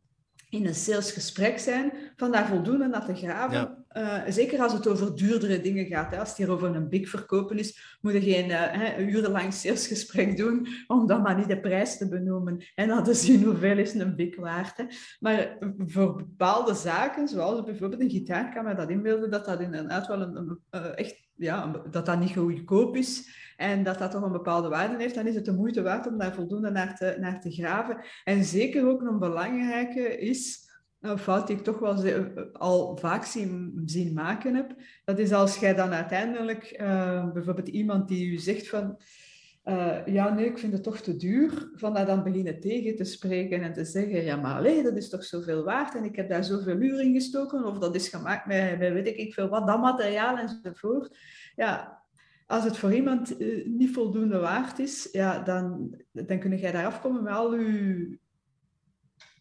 in 0.51 0.65
een 0.65 0.75
salesgesprek 0.75 1.59
zijn, 1.59 1.91
van 2.15 2.31
daar 2.31 2.47
voldoende 2.47 2.87
naar 2.87 3.05
te 3.05 3.15
graven. 3.15 3.80
Uh, 3.97 4.21
zeker 4.27 4.59
als 4.59 4.73
het 4.73 4.87
over 4.87 5.15
duurdere 5.15 5.61
dingen 5.61 5.85
gaat. 5.85 6.11
Hè. 6.11 6.19
Als 6.19 6.29
het 6.29 6.37
hier 6.37 6.51
over 6.51 6.75
een 6.75 6.89
big 6.89 7.09
verkopen 7.09 7.57
is, 7.57 7.97
moet 8.01 8.13
je 8.13 8.21
geen 8.21 8.49
uh, 8.49 9.07
urenlang 9.07 9.53
salesgesprek 9.53 10.37
doen 10.37 10.67
om 10.87 11.07
dan 11.07 11.21
maar 11.21 11.37
niet 11.37 11.47
de 11.47 11.59
prijs 11.59 11.97
te 11.97 12.09
benoemen. 12.09 12.63
En 12.75 12.87
dan 12.87 13.03
te 13.03 13.13
zien 13.23 13.43
hoeveel 13.43 13.77
is 13.77 13.93
een 13.93 14.15
big 14.15 14.35
waard. 14.35 14.77
Hè. 14.77 14.83
Maar 15.19 15.57
voor 15.77 16.15
bepaalde 16.15 16.73
zaken, 16.73 17.27
zoals 17.27 17.63
bijvoorbeeld 17.63 18.01
een 18.01 18.09
gitaar, 18.09 18.53
kan 18.53 18.65
me 18.65 18.75
dat 18.75 18.89
inbeelden 18.89 19.31
dat 19.31 19.45
dat 19.45 19.59
inderdaad 19.61 20.07
wel 20.07 20.21
een, 20.21 20.35
een, 20.35 20.59
een 20.69 20.95
echt 20.95 21.29
ja, 21.35 21.83
dat 21.91 22.05
dat 22.05 22.19
niet 22.19 22.35
goedkoop 22.37 22.95
is 22.95 23.39
en 23.57 23.83
dat 23.83 23.99
dat 23.99 24.11
toch 24.11 24.23
een 24.23 24.31
bepaalde 24.31 24.69
waarde 24.69 24.97
heeft, 24.97 25.15
dan 25.15 25.27
is 25.27 25.35
het 25.35 25.45
de 25.45 25.53
moeite 25.53 25.81
waard 25.81 26.07
om 26.07 26.17
daar 26.17 26.33
voldoende 26.33 26.71
naar 26.71 26.95
te, 26.95 27.15
naar 27.19 27.41
te 27.41 27.51
graven. 27.51 27.97
En 28.23 28.43
zeker 28.43 28.87
ook 28.87 29.01
een 29.01 29.19
belangrijke 29.19 30.17
is, 30.17 30.69
een 31.01 31.17
fout 31.17 31.47
die 31.47 31.55
ik 31.55 31.63
toch 31.63 31.79
wel 31.79 32.23
al 32.53 32.97
vaak 32.97 33.25
zien, 33.25 34.11
maken 34.13 34.55
heb, 34.55 34.75
dat 35.03 35.19
is 35.19 35.31
als 35.31 35.57
jij 35.57 35.73
dan 35.73 35.91
uiteindelijk, 35.91 36.77
uh, 36.81 37.31
bijvoorbeeld 37.31 37.67
iemand 37.67 38.07
die 38.07 38.31
u 38.31 38.37
zegt 38.37 38.69
van, 38.69 38.97
eh, 39.63 40.05
ja, 40.05 40.33
nee, 40.33 40.45
ik 40.45 40.57
vind 40.57 40.73
het 40.73 40.83
toch 40.83 40.97
te 40.97 41.15
duur. 41.15 41.71
Van 41.75 41.93
dat 41.93 42.07
dan 42.07 42.23
beginnen 42.23 42.59
tegen 42.59 42.95
te 42.95 43.03
spreken 43.03 43.61
en 43.61 43.73
te 43.73 43.85
zeggen, 43.85 44.23
ja, 44.23 44.35
maar 44.35 44.63
dat 44.63 44.97
is 44.97 45.09
toch 45.09 45.23
zoveel 45.23 45.63
waard 45.63 45.95
en 45.95 46.03
ik 46.03 46.15
heb 46.15 46.29
daar 46.29 46.43
zoveel 46.43 46.81
uur 46.81 47.01
in 47.01 47.13
gestoken 47.13 47.65
of 47.65 47.77
dat 47.77 47.95
is 47.95 48.07
gemaakt 48.07 48.45
met, 48.45 48.77
weet 48.77 49.07
ik 49.07 49.33
veel 49.33 49.49
wat, 49.49 49.67
dat 49.67 49.81
materiaal 49.81 50.37
enzovoort. 50.37 51.17
Ja, 51.55 52.01
als 52.47 52.63
het 52.63 52.77
voor 52.77 52.93
iemand 52.93 53.39
niet 53.65 53.93
voldoende 53.93 54.39
waard 54.39 54.79
is, 54.79 55.09
ja, 55.11 55.39
dan, 55.39 55.95
dan 56.11 56.39
kun 56.39 56.57
jij 56.57 56.71
daar 56.71 56.85
afkomen 56.85 57.23
met 57.23 57.33
al 57.33 57.51
uw, 57.51 58.17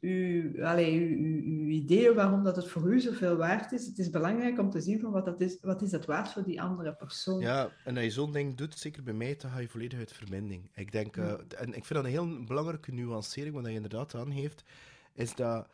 uw, 0.00 0.64
allez, 0.64 0.94
uw, 0.94 1.42
uw, 1.42 1.66
ideeën 1.66 2.14
waarom 2.14 2.44
dat 2.44 2.56
het 2.56 2.68
voor 2.68 2.92
u 2.92 3.00
zoveel 3.00 3.36
waard 3.36 3.72
is. 3.72 3.86
Het 3.86 3.98
is 3.98 4.10
belangrijk 4.10 4.58
om 4.58 4.70
te 4.70 4.80
zien 4.80 5.00
van 5.00 5.10
wat, 5.10 5.24
dat 5.24 5.40
is, 5.40 5.58
wat 5.60 5.82
is 5.82 5.92
het 5.92 6.06
waard 6.06 6.32
voor 6.32 6.42
die 6.42 6.62
andere 6.62 6.94
persoon. 6.94 7.40
Ja, 7.40 7.70
en 7.84 7.94
als 7.94 8.04
je 8.04 8.10
zo'n 8.10 8.32
ding 8.32 8.56
doet, 8.56 8.78
zeker 8.78 9.02
bij 9.02 9.14
mij, 9.14 9.36
dan 9.36 9.50
ga 9.50 9.58
je 9.58 9.68
volledig 9.68 9.98
uit 9.98 10.12
vind 10.12 10.68
Ik 10.74 10.92
denk, 10.92 11.16
uh, 11.16 11.32
en 11.32 11.74
ik 11.74 11.84
vind 11.84 11.88
dat 11.88 12.04
een 12.04 12.10
heel 12.10 12.44
belangrijke 12.44 12.92
nuancering, 12.92 13.54
wat 13.54 13.66
je 13.66 13.72
inderdaad 13.72 14.14
aangeeft, 14.14 14.64
is 15.14 15.34
dat 15.34 15.68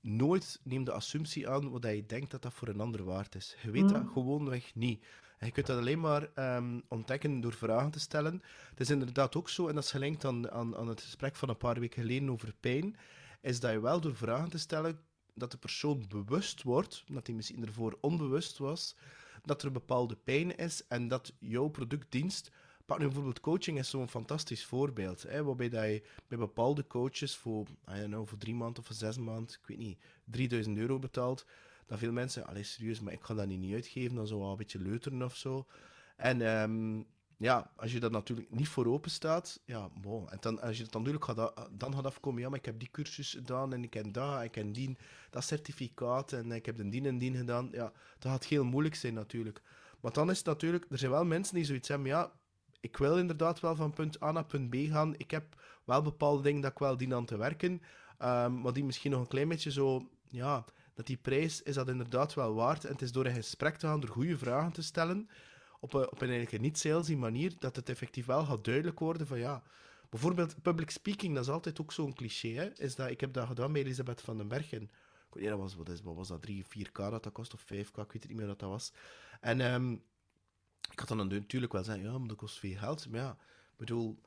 nooit 0.00 0.60
neem 0.62 0.84
de 0.84 0.92
assumptie 0.92 1.48
aan 1.48 1.70
wat 1.70 1.82
je 1.82 2.06
denkt 2.06 2.30
dat 2.30 2.42
dat 2.42 2.52
voor 2.52 2.68
een 2.68 2.80
ander 2.80 3.04
waard 3.04 3.34
is. 3.34 3.56
Je 3.62 3.70
weet 3.70 3.82
mm. 3.82 3.92
dat 3.92 4.02
gewoonweg 4.12 4.74
niet. 4.74 5.04
En 5.38 5.46
je 5.46 5.52
kunt 5.52 5.66
dat 5.66 5.78
alleen 5.78 6.00
maar 6.00 6.28
um, 6.56 6.82
ontdekken 6.88 7.40
door 7.40 7.52
vragen 7.52 7.90
te 7.90 8.00
stellen. 8.00 8.42
Het 8.70 8.80
is 8.80 8.90
inderdaad 8.90 9.36
ook 9.36 9.48
zo, 9.48 9.68
en 9.68 9.74
dat 9.74 9.84
is 9.84 9.90
gelinkt 9.90 10.24
aan, 10.24 10.50
aan, 10.50 10.76
aan 10.76 10.88
het 10.88 11.00
gesprek 11.00 11.36
van 11.36 11.48
een 11.48 11.56
paar 11.56 11.80
weken 11.80 12.02
geleden 12.02 12.30
over 12.30 12.54
pijn, 12.60 12.96
is 13.46 13.60
dat 13.60 13.72
je 13.72 13.80
wel 13.80 14.00
door 14.00 14.16
vragen 14.16 14.50
te 14.50 14.58
stellen 14.58 15.00
dat 15.34 15.50
de 15.50 15.58
persoon 15.58 16.04
bewust 16.08 16.62
wordt, 16.62 17.04
dat 17.06 17.26
hij 17.26 17.36
misschien 17.36 17.66
ervoor 17.66 17.98
onbewust 18.00 18.58
was, 18.58 18.96
dat 19.44 19.62
er 19.62 19.72
bepaalde 19.72 20.16
pijn 20.16 20.56
is 20.56 20.86
en 20.86 21.08
dat 21.08 21.32
jouw 21.38 21.68
productdienst 21.68 22.50
Pak 22.86 22.98
nu 22.98 23.04
bijvoorbeeld 23.04 23.40
coaching 23.40 23.78
is 23.78 23.90
zo'n 23.90 24.08
fantastisch 24.08 24.64
voorbeeld. 24.64 25.22
Hè, 25.22 25.44
waarbij 25.44 25.68
dat 25.68 25.84
je 25.84 26.02
bij 26.28 26.38
bepaalde 26.38 26.86
coaches 26.86 27.36
voor, 27.36 27.66
I 27.90 27.94
don't 27.94 28.06
know, 28.06 28.26
voor 28.26 28.38
drie 28.38 28.54
maanden 28.54 28.78
of 28.78 28.86
voor 28.86 28.94
zes 28.94 29.18
maanden, 29.18 29.56
ik 29.60 29.66
weet 29.66 29.78
niet, 29.78 29.98
3000 30.24 30.78
euro 30.78 30.98
betaalt 30.98 31.46
dat 31.86 31.98
veel 31.98 32.12
mensen, 32.12 32.46
allee, 32.46 32.62
serieus, 32.62 33.00
maar 33.00 33.12
ik 33.12 33.22
ga 33.22 33.34
dat 33.34 33.46
niet 33.46 33.74
uitgeven, 33.74 34.16
dan 34.16 34.26
zo 34.26 34.38
wel 34.38 34.50
een 34.50 34.56
beetje 34.56 34.82
leuteren 34.82 35.22
of 35.22 35.36
zo. 35.36 35.66
En 36.16 36.40
um, 36.40 37.06
ja, 37.36 37.70
als 37.76 37.92
je 37.92 38.00
dat 38.00 38.10
natuurlijk 38.10 38.50
niet 38.50 38.68
voor 38.68 38.86
open 38.86 39.10
staat, 39.10 39.60
ja, 39.64 39.88
bon. 40.00 40.30
En 40.30 40.36
dan, 40.40 40.60
als 40.60 40.76
je 40.76 40.82
het 40.82 40.92
natuurlijk 40.92 41.24
gaat, 41.24 41.52
dan 41.70 41.94
gaat 41.94 42.06
afkomen, 42.06 42.40
ja, 42.40 42.48
maar 42.48 42.58
ik 42.58 42.64
heb 42.64 42.78
die 42.78 42.90
cursus 42.90 43.30
gedaan 43.30 43.72
en 43.72 43.82
ik 43.82 43.94
heb 43.94 44.12
dat, 44.12 44.42
ik 44.42 44.54
heb 44.54 44.74
die, 44.74 44.96
dat 45.30 45.44
certificaat 45.44 46.32
en 46.32 46.52
ik 46.52 46.66
heb 46.66 46.76
de 46.76 46.88
dien 46.88 47.06
en 47.06 47.18
dien 47.18 47.36
gedaan. 47.36 47.68
Ja, 47.72 47.92
dat 48.18 48.32
gaat 48.32 48.44
heel 48.44 48.64
moeilijk 48.64 48.94
zijn 48.94 49.14
natuurlijk. 49.14 49.62
Maar 50.00 50.12
dan 50.12 50.30
is 50.30 50.36
het 50.36 50.46
natuurlijk, 50.46 50.86
er 50.90 50.98
zijn 50.98 51.10
wel 51.10 51.24
mensen 51.24 51.54
die 51.54 51.64
zoiets 51.64 51.88
hebben, 51.88 52.08
ja, 52.08 52.32
ik 52.80 52.96
wil 52.96 53.18
inderdaad 53.18 53.60
wel 53.60 53.76
van 53.76 53.92
punt 53.92 54.22
A 54.22 54.32
naar 54.32 54.44
punt 54.44 54.70
B 54.70 54.74
gaan. 54.74 55.14
Ik 55.16 55.30
heb 55.30 55.44
wel 55.84 56.02
bepaalde 56.02 56.42
dingen 56.42 56.60
dat 56.60 56.70
ik 56.70 56.78
wel 56.78 56.96
dien 56.96 57.14
aan 57.14 57.24
te 57.24 57.36
werken, 57.36 57.72
um, 58.22 58.60
maar 58.60 58.72
die 58.72 58.84
misschien 58.84 59.10
nog 59.10 59.20
een 59.20 59.28
klein 59.28 59.48
beetje 59.48 59.72
zo, 59.72 60.08
ja, 60.28 60.64
dat 60.94 61.06
die 61.06 61.16
prijs 61.16 61.62
is 61.62 61.74
dat 61.74 61.88
inderdaad 61.88 62.34
wel 62.34 62.54
waard. 62.54 62.84
En 62.84 62.92
het 62.92 63.02
is 63.02 63.12
door 63.12 63.26
een 63.26 63.34
gesprek 63.34 63.76
te 63.76 63.86
gaan, 63.86 64.00
door 64.00 64.10
goede 64.10 64.38
vragen 64.38 64.72
te 64.72 64.82
stellen, 64.82 65.28
op 65.80 65.92
een, 65.92 66.10
op 66.10 66.20
een 66.20 66.28
eigenlijk 66.30 66.62
niet-salesy 66.62 67.14
manier, 67.14 67.54
dat 67.58 67.76
het 67.76 67.88
effectief 67.88 68.26
wel 68.26 68.44
gaat 68.44 68.64
duidelijk 68.64 68.98
worden 68.98 69.26
van 69.26 69.38
ja... 69.38 69.62
Bijvoorbeeld 70.10 70.62
public 70.62 70.90
speaking, 70.90 71.34
dat 71.34 71.44
is 71.44 71.50
altijd 71.50 71.80
ook 71.80 71.92
zo'n 71.92 72.14
cliché, 72.14 72.48
hè, 72.48 72.78
is 72.80 72.94
dat, 72.94 73.10
ik 73.10 73.20
heb 73.20 73.32
dat 73.32 73.46
gedaan 73.46 73.72
met 73.72 73.82
Elisabeth 73.82 74.20
van 74.20 74.36
den 74.36 74.48
Bergen. 74.48 74.82
Ik 74.82 74.90
weet 75.30 75.42
niet, 75.42 75.50
dat 75.50 75.58
was, 75.58 75.74
wat, 75.74 76.00
was 76.02 76.28
dat, 76.28 76.42
3, 76.42 76.64
4k 76.64 76.92
dat 76.92 77.22
dat 77.22 77.32
kost, 77.32 77.54
of 77.54 77.62
5k, 77.62 78.00
ik 78.00 78.12
weet 78.12 78.28
niet 78.28 78.36
meer 78.36 78.46
wat 78.46 78.58
dat 78.58 78.70
was. 78.70 78.92
En 79.40 79.60
um, 79.60 80.02
ik 80.90 80.98
had 80.98 81.08
dan 81.08 81.28
natuurlijk 81.28 81.72
wel 81.72 81.84
zeggen, 81.84 82.04
ja, 82.04 82.18
maar 82.18 82.28
dat 82.28 82.36
kost 82.36 82.58
veel 82.58 82.76
geld. 82.76 83.08
Maar 83.08 83.20
ja, 83.20 83.30
ik 83.70 83.76
bedoel, 83.76 84.20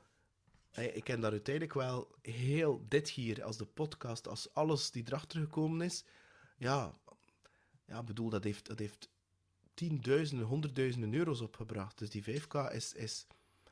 ik 0.72 1.04
ken 1.04 1.20
daar 1.20 1.30
uiteindelijk 1.30 1.74
wel 1.74 2.14
heel 2.22 2.84
dit 2.88 3.10
hier, 3.10 3.44
als 3.44 3.56
de 3.56 3.66
podcast, 3.66 4.28
als 4.28 4.54
alles 4.54 4.90
die 4.90 5.04
erachter 5.06 5.40
gekomen 5.40 5.86
is, 5.86 6.04
ja, 6.56 6.98
ja 7.86 8.02
bedoel, 8.02 8.30
dat 8.30 8.44
heeft, 8.44 8.66
dat 8.66 8.78
heeft 8.78 9.08
tienduizenden, 9.80 10.46
honderdduizenden 10.46 11.14
euro's 11.14 11.40
opgebracht. 11.40 11.98
Dus 11.98 12.10
die 12.10 12.24
5K 12.24 12.72
is, 12.72 12.92
is, 12.92 13.26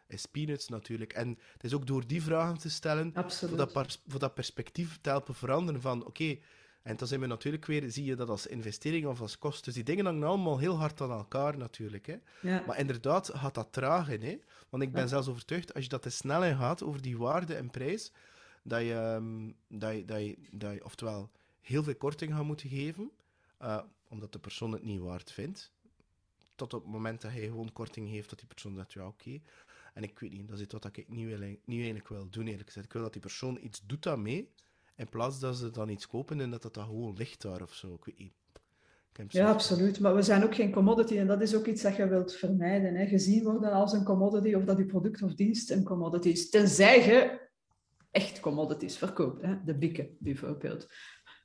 is 0.06 0.26
peanuts 0.26 0.68
natuurlijk. 0.68 1.12
En 1.12 1.38
het 1.52 1.64
is 1.64 1.74
ook 1.74 1.86
door 1.86 2.06
die 2.06 2.22
vragen 2.22 2.58
te 2.58 2.70
stellen, 2.70 3.12
voor 3.14 3.56
dat, 3.56 4.00
voor 4.06 4.20
dat 4.20 4.34
perspectief 4.34 4.98
te 5.00 5.08
helpen 5.08 5.34
veranderen 5.34 5.80
van, 5.80 6.06
oké, 6.06 6.38
en 6.82 6.96
dan 6.96 7.08
zijn 7.08 7.20
we 7.20 7.26
natuurlijk 7.26 7.66
weer, 7.66 7.90
zie 7.90 8.04
je 8.04 8.16
dat 8.16 8.28
als 8.28 8.46
investering 8.46 9.06
of 9.06 9.20
als 9.20 9.38
kost. 9.38 9.64
Dus 9.64 9.74
die 9.74 9.84
dingen 9.84 10.04
hangen 10.04 10.22
allemaal 10.22 10.58
heel 10.58 10.78
hard 10.78 11.00
aan 11.00 11.10
elkaar 11.10 11.56
natuurlijk. 11.56 12.06
Hè. 12.06 12.16
Ja. 12.40 12.62
Maar 12.66 12.78
inderdaad 12.78 13.30
gaat 13.34 13.54
dat 13.54 13.72
traag 13.72 14.08
in. 14.08 14.22
Hè. 14.22 14.38
Want 14.68 14.82
ik 14.82 14.92
ben 14.92 15.08
zelfs 15.08 15.28
overtuigd, 15.28 15.74
als 15.74 15.82
je 15.82 15.90
dat 15.90 16.02
te 16.02 16.10
snel 16.10 16.44
in 16.44 16.56
gaat 16.56 16.82
over 16.82 17.02
die 17.02 17.18
waarde 17.18 17.54
en 17.54 17.70
prijs, 17.70 18.12
dat 18.62 18.80
je, 18.80 18.94
um, 18.94 19.56
dat 19.68 19.94
je, 19.94 20.04
dat 20.04 20.20
je, 20.20 20.38
dat 20.50 20.72
je 20.72 20.84
oftewel 20.84 21.30
heel 21.60 21.82
veel 21.82 21.96
korting 21.96 22.32
gaat 22.34 22.44
moeten 22.44 22.68
geven, 22.68 23.10
uh, 23.62 23.80
omdat 24.08 24.32
de 24.32 24.38
persoon 24.38 24.72
het 24.72 24.82
niet 24.82 25.00
waard 25.00 25.32
vindt. 25.32 25.72
Tot 26.58 26.74
op 26.74 26.82
het 26.82 26.92
moment 26.92 27.20
dat 27.20 27.30
hij 27.30 27.40
gewoon 27.40 27.72
korting 27.72 28.08
heeft, 28.08 28.30
dat 28.30 28.38
die 28.38 28.48
persoon 28.48 28.74
zegt, 28.74 28.92
ja 28.92 29.06
oké. 29.06 29.40
En 29.94 30.02
ik 30.02 30.18
weet 30.18 30.32
niet, 30.32 30.48
dat 30.48 30.56
is 30.56 30.62
iets 30.62 30.72
wat 30.72 30.84
ik 30.84 31.08
niet, 31.08 31.26
wil, 31.26 31.38
niet 31.38 31.66
eigenlijk 31.66 32.08
wil 32.08 32.30
doen, 32.30 32.46
eerlijk 32.46 32.66
gezegd. 32.66 32.86
Ik 32.86 32.92
wil 32.92 33.02
dat 33.02 33.12
die 33.12 33.22
persoon 33.22 33.58
iets 33.62 33.82
doet 33.86 34.02
daarmee, 34.02 34.50
in 34.96 35.08
plaats 35.08 35.40
dat 35.40 35.56
ze 35.56 35.70
dan 35.70 35.88
iets 35.88 36.06
kopen 36.06 36.40
en 36.40 36.50
dat 36.50 36.62
dat 36.62 36.78
gewoon 36.78 37.16
ligt 37.16 37.42
daar 37.42 37.62
of 37.62 37.74
zo. 37.74 37.94
Ik 37.94 38.04
weet 38.04 38.18
niet. 38.18 38.32
Ja, 39.28 39.50
absoluut. 39.50 40.00
Maar 40.00 40.14
we 40.14 40.22
zijn 40.22 40.44
ook 40.44 40.54
geen 40.54 40.72
commodity 40.72 41.16
en 41.16 41.26
dat 41.26 41.40
is 41.40 41.54
ook 41.54 41.66
iets 41.66 41.82
dat 41.82 41.96
je 41.96 42.08
wilt 42.08 42.36
vermijden. 42.36 42.94
Hè. 42.94 43.06
Gezien 43.06 43.44
worden 43.44 43.72
als 43.72 43.92
een 43.92 44.04
commodity 44.04 44.54
of 44.54 44.64
dat 44.64 44.78
je 44.78 44.86
product 44.86 45.22
of 45.22 45.34
dienst 45.34 45.70
een 45.70 45.84
commodity 45.84 46.28
is. 46.28 46.50
Tenzij 46.50 47.06
je 47.06 47.48
echt 48.10 48.40
commodities 48.40 48.98
verkoopt. 48.98 49.42
Hè. 49.42 49.64
De 49.64 49.74
bikken 49.74 50.16
bijvoorbeeld. 50.18 50.86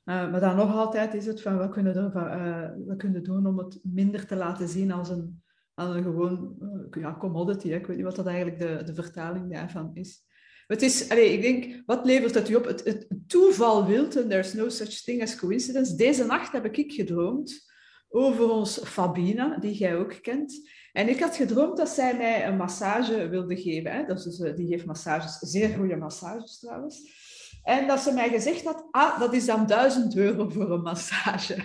Uh, 0.04 0.30
maar 0.30 0.40
dan 0.40 0.56
nog 0.56 0.74
altijd 0.74 1.14
is 1.14 1.26
het 1.26 1.42
van, 1.42 1.58
wat 1.58 1.70
kunnen, 1.70 2.12
uh, 2.16 2.86
wat 2.86 2.96
kunnen 2.96 3.22
doen 3.22 3.46
om 3.46 3.58
het 3.58 3.78
minder 3.82 4.26
te 4.26 4.36
laten 4.36 4.68
zien 4.68 4.92
als 4.92 5.08
een, 5.08 5.42
als 5.74 5.94
een 5.94 6.02
gewoon 6.02 6.56
uh, 6.60 7.02
ja, 7.02 7.16
commodity. 7.18 7.68
Hè. 7.68 7.76
Ik 7.76 7.86
weet 7.86 7.96
niet 7.96 8.04
wat 8.04 8.16
dat 8.16 8.26
eigenlijk 8.26 8.58
de, 8.58 8.82
de 8.84 8.94
vertaling 8.94 9.52
daarvan 9.52 9.90
is. 9.94 10.22
Het 10.66 10.82
is, 10.82 11.06
ik 11.08 11.42
denk, 11.42 11.82
wat 11.86 12.04
levert 12.04 12.34
het 12.34 12.48
u 12.48 12.54
op? 12.54 12.64
Het, 12.64 13.06
toeval 13.26 13.86
wilt, 13.86 14.16
en 14.16 14.28
there's 14.28 14.52
no 14.52 14.68
such 14.68 15.02
thing 15.02 15.22
as 15.22 15.36
coincidence. 15.36 15.96
Deze 15.96 16.24
nacht 16.24 16.52
heb 16.52 16.64
ik 16.64 16.92
gedroomd 16.92 17.72
over 18.08 18.50
ons 18.50 18.78
Fabina, 18.84 19.58
die 19.58 19.74
jij 19.74 19.96
ook 19.96 20.18
kent. 20.22 20.68
En 20.92 21.08
ik 21.08 21.20
had 21.20 21.36
gedroomd 21.36 21.76
dat 21.76 21.88
zij 21.88 22.16
mij 22.16 22.46
een 22.46 22.56
massage 22.56 23.28
wilde 23.28 23.56
geven. 23.56 23.92
Hè. 23.92 24.04
Dus, 24.04 24.36
die 24.36 24.66
geeft 24.66 24.86
massages, 24.86 25.38
zeer 25.38 25.68
goede 25.68 25.96
massages 25.96 26.58
trouwens. 26.58 27.22
En 27.64 27.86
dat 27.86 28.00
ze 28.00 28.12
mij 28.12 28.28
gezegd 28.28 28.64
had, 28.64 28.86
ah, 28.90 29.18
dat 29.18 29.32
is 29.32 29.46
dan 29.46 29.66
1000 29.66 30.16
euro 30.16 30.48
voor 30.48 30.70
een 30.70 30.82
massage. 30.82 31.56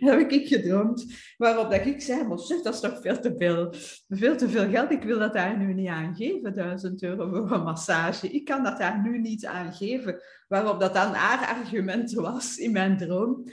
dat 0.00 0.10
heb 0.10 0.30
ik 0.30 0.48
gedroomd. 0.48 1.06
Waarop 1.36 1.70
dat 1.70 1.86
ik 1.86 2.02
zei, 2.02 2.24
maar 2.24 2.38
zeg, 2.38 2.62
dat 2.62 2.74
is 2.74 2.80
toch 2.80 3.00
veel 3.00 3.20
te 3.20 3.34
veel, 3.38 3.74
veel 4.08 4.36
te 4.36 4.48
veel 4.48 4.70
geld. 4.70 4.90
Ik 4.90 5.02
wil 5.02 5.18
dat 5.18 5.32
daar 5.32 5.58
nu 5.58 5.74
niet 5.74 5.88
aan 5.88 6.14
geven, 6.16 6.54
1000 6.54 7.02
euro 7.02 7.28
voor 7.28 7.52
een 7.52 7.62
massage. 7.62 8.30
Ik 8.30 8.44
kan 8.44 8.62
dat 8.62 8.78
daar 8.78 9.02
nu 9.02 9.20
niet 9.20 9.46
aan 9.46 9.72
geven. 9.72 10.22
Waarop 10.48 10.80
dat 10.80 10.94
dan 10.94 11.12
haar 11.12 11.56
argument 11.56 12.12
was 12.12 12.56
in 12.56 12.72
mijn 12.72 12.96
droom. 12.96 13.44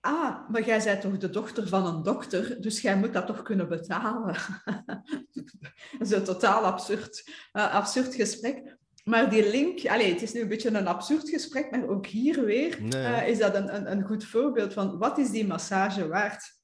Ah, 0.00 0.48
maar 0.48 0.64
jij 0.64 0.82
bent 0.84 1.00
toch 1.00 1.18
de 1.18 1.30
dochter 1.30 1.68
van 1.68 1.86
een 1.86 2.02
dokter, 2.02 2.60
dus 2.60 2.80
jij 2.80 2.96
moet 2.96 3.12
dat 3.12 3.26
toch 3.26 3.42
kunnen 3.42 3.68
betalen. 3.68 4.36
een 5.98 6.24
totaal 6.24 6.64
absurd, 6.64 7.30
uh, 7.52 7.74
absurd 7.74 8.14
gesprek. 8.14 8.75
Maar 9.08 9.30
die 9.30 9.50
link, 9.50 9.86
allez, 9.86 10.10
het 10.10 10.22
is 10.22 10.32
nu 10.32 10.40
een 10.40 10.48
beetje 10.48 10.68
een 10.68 10.86
absurd 10.86 11.28
gesprek, 11.28 11.70
maar 11.70 11.88
ook 11.88 12.06
hier 12.06 12.44
weer 12.44 12.78
uh, 12.94 13.28
is 13.28 13.38
dat 13.38 13.54
een, 13.54 13.74
een, 13.74 13.90
een, 13.90 14.02
goed 14.02 14.24
voorbeeld 14.24 14.72
van 14.72 14.98
wat 14.98 15.18
is 15.18 15.30
die 15.30 15.46
massage 15.46 16.08
waard? 16.08 16.54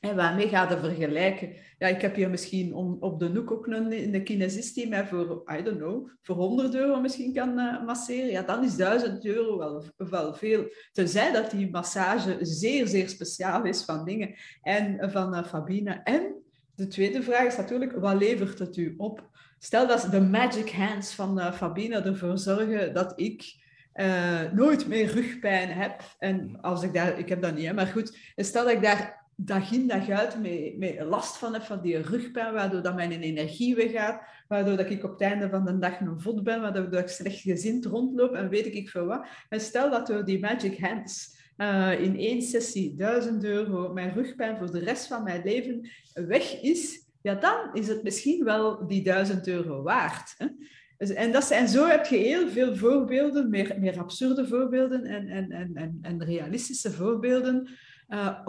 En 0.00 0.16
waarmee 0.16 0.48
ga 0.48 0.68
je 0.68 0.78
vergelijken? 0.78 1.52
Ja, 1.78 1.86
ik 1.86 2.00
heb 2.00 2.14
hier 2.14 2.30
misschien 2.30 2.74
om, 2.74 2.96
op 3.00 3.18
de 3.18 3.28
noek 3.28 3.50
ook 3.50 3.66
een, 3.66 4.14
een 4.14 4.24
kinesist 4.24 4.74
die 4.74 4.88
mij 4.88 5.06
voor, 5.06 5.52
I 5.58 5.62
don't 5.62 5.78
know, 5.78 6.10
voor 6.22 6.36
100 6.36 6.74
euro 6.74 7.00
misschien 7.00 7.32
kan 7.32 7.58
uh, 7.58 7.84
masseren. 7.84 8.30
Ja, 8.30 8.42
dan 8.42 8.64
is 8.64 8.76
1000 8.76 9.24
euro 9.24 9.58
wel, 9.58 9.84
wel 9.96 10.34
veel. 10.34 10.64
Tenzij 10.92 11.32
dat 11.32 11.50
die 11.50 11.70
massage 11.70 12.38
zeer, 12.40 12.86
zeer 12.86 13.08
speciaal 13.08 13.64
is 13.64 13.84
van 13.84 14.04
dingen 14.04 14.34
en 14.62 15.10
van 15.10 15.34
uh, 15.34 15.44
Fabine. 15.44 16.00
En 16.04 16.39
de 16.80 16.86
tweede 16.86 17.22
vraag 17.22 17.46
is 17.46 17.56
natuurlijk, 17.56 17.92
wat 17.92 18.18
levert 18.18 18.58
het 18.58 18.76
u 18.76 18.94
op? 18.96 19.28
Stel 19.58 19.86
dat 19.86 20.08
de 20.10 20.20
magic 20.20 20.70
hands 20.70 21.14
van 21.14 21.38
uh, 21.38 21.52
Fabine 21.52 22.00
ervoor 22.00 22.38
zorgen 22.38 22.94
dat 22.94 23.12
ik 23.16 23.54
uh, 23.94 24.52
nooit 24.52 24.86
meer 24.86 25.06
rugpijn 25.06 25.68
heb. 25.68 26.02
En 26.18 26.60
als 26.60 26.82
ik 26.82 26.94
daar, 26.94 27.18
ik 27.18 27.28
heb 27.28 27.42
dat 27.42 27.54
niet, 27.54 27.66
hè, 27.66 27.72
maar 27.72 27.86
goed. 27.86 28.18
Stel 28.36 28.64
dat 28.64 28.72
ik 28.72 28.82
daar 28.82 29.28
dag 29.36 29.72
in 29.72 29.86
dag 29.86 30.08
uit 30.08 30.40
mee, 30.40 30.78
mee 30.78 31.04
last 31.04 31.36
van 31.36 31.52
heb, 31.52 31.62
van 31.62 31.80
die 31.80 32.02
rugpijn, 32.02 32.54
waardoor 32.54 32.82
dat 32.82 32.94
mijn 32.94 33.12
energie 33.12 33.74
weggaat, 33.74 34.22
waardoor 34.48 34.76
dat 34.76 34.90
ik 34.90 35.04
op 35.04 35.10
het 35.10 35.20
einde 35.20 35.48
van 35.48 35.64
de 35.64 35.78
dag 35.78 36.00
een 36.00 36.20
vod 36.20 36.42
ben, 36.42 36.60
waardoor 36.60 36.90
dat 36.90 37.00
ik 37.00 37.08
slecht 37.08 37.40
gezind 37.40 37.84
rondloop 37.84 38.34
en 38.34 38.48
weet 38.48 38.74
ik 38.74 38.88
veel 38.88 39.06
wat. 39.06 39.26
En 39.48 39.60
stel 39.60 39.90
dat 39.90 40.06
door 40.06 40.24
die 40.24 40.40
magic 40.40 40.78
hands 40.78 41.38
uh, 41.60 42.00
in 42.00 42.16
één 42.16 42.42
sessie 42.42 42.94
1000 42.96 43.44
euro 43.44 43.92
mijn 43.92 44.12
rugpijn 44.12 44.58
voor 44.58 44.72
de 44.72 44.78
rest 44.78 45.06
van 45.06 45.22
mijn 45.22 45.42
leven 45.44 45.88
weg 46.14 46.60
is, 46.60 47.06
ja, 47.22 47.34
dan 47.34 47.70
is 47.72 47.88
het 47.88 48.02
misschien 48.02 48.44
wel 48.44 48.86
die 48.86 49.02
1000 49.02 49.48
euro 49.48 49.82
waard. 49.82 50.34
Hè? 50.38 50.46
Dus, 50.96 51.10
en, 51.10 51.32
dat, 51.32 51.50
en 51.50 51.68
zo 51.68 51.86
heb 51.86 52.06
je 52.06 52.16
heel 52.16 52.48
veel 52.48 52.76
voorbeelden, 52.76 53.50
meer, 53.50 53.76
meer 53.78 53.98
absurde 53.98 54.46
voorbeelden 54.46 55.04
en, 55.04 55.28
en, 55.28 55.50
en, 55.50 55.70
en, 55.74 55.98
en 56.02 56.24
realistische 56.24 56.90
voorbeelden, 56.90 57.68
uh, 58.08 58.44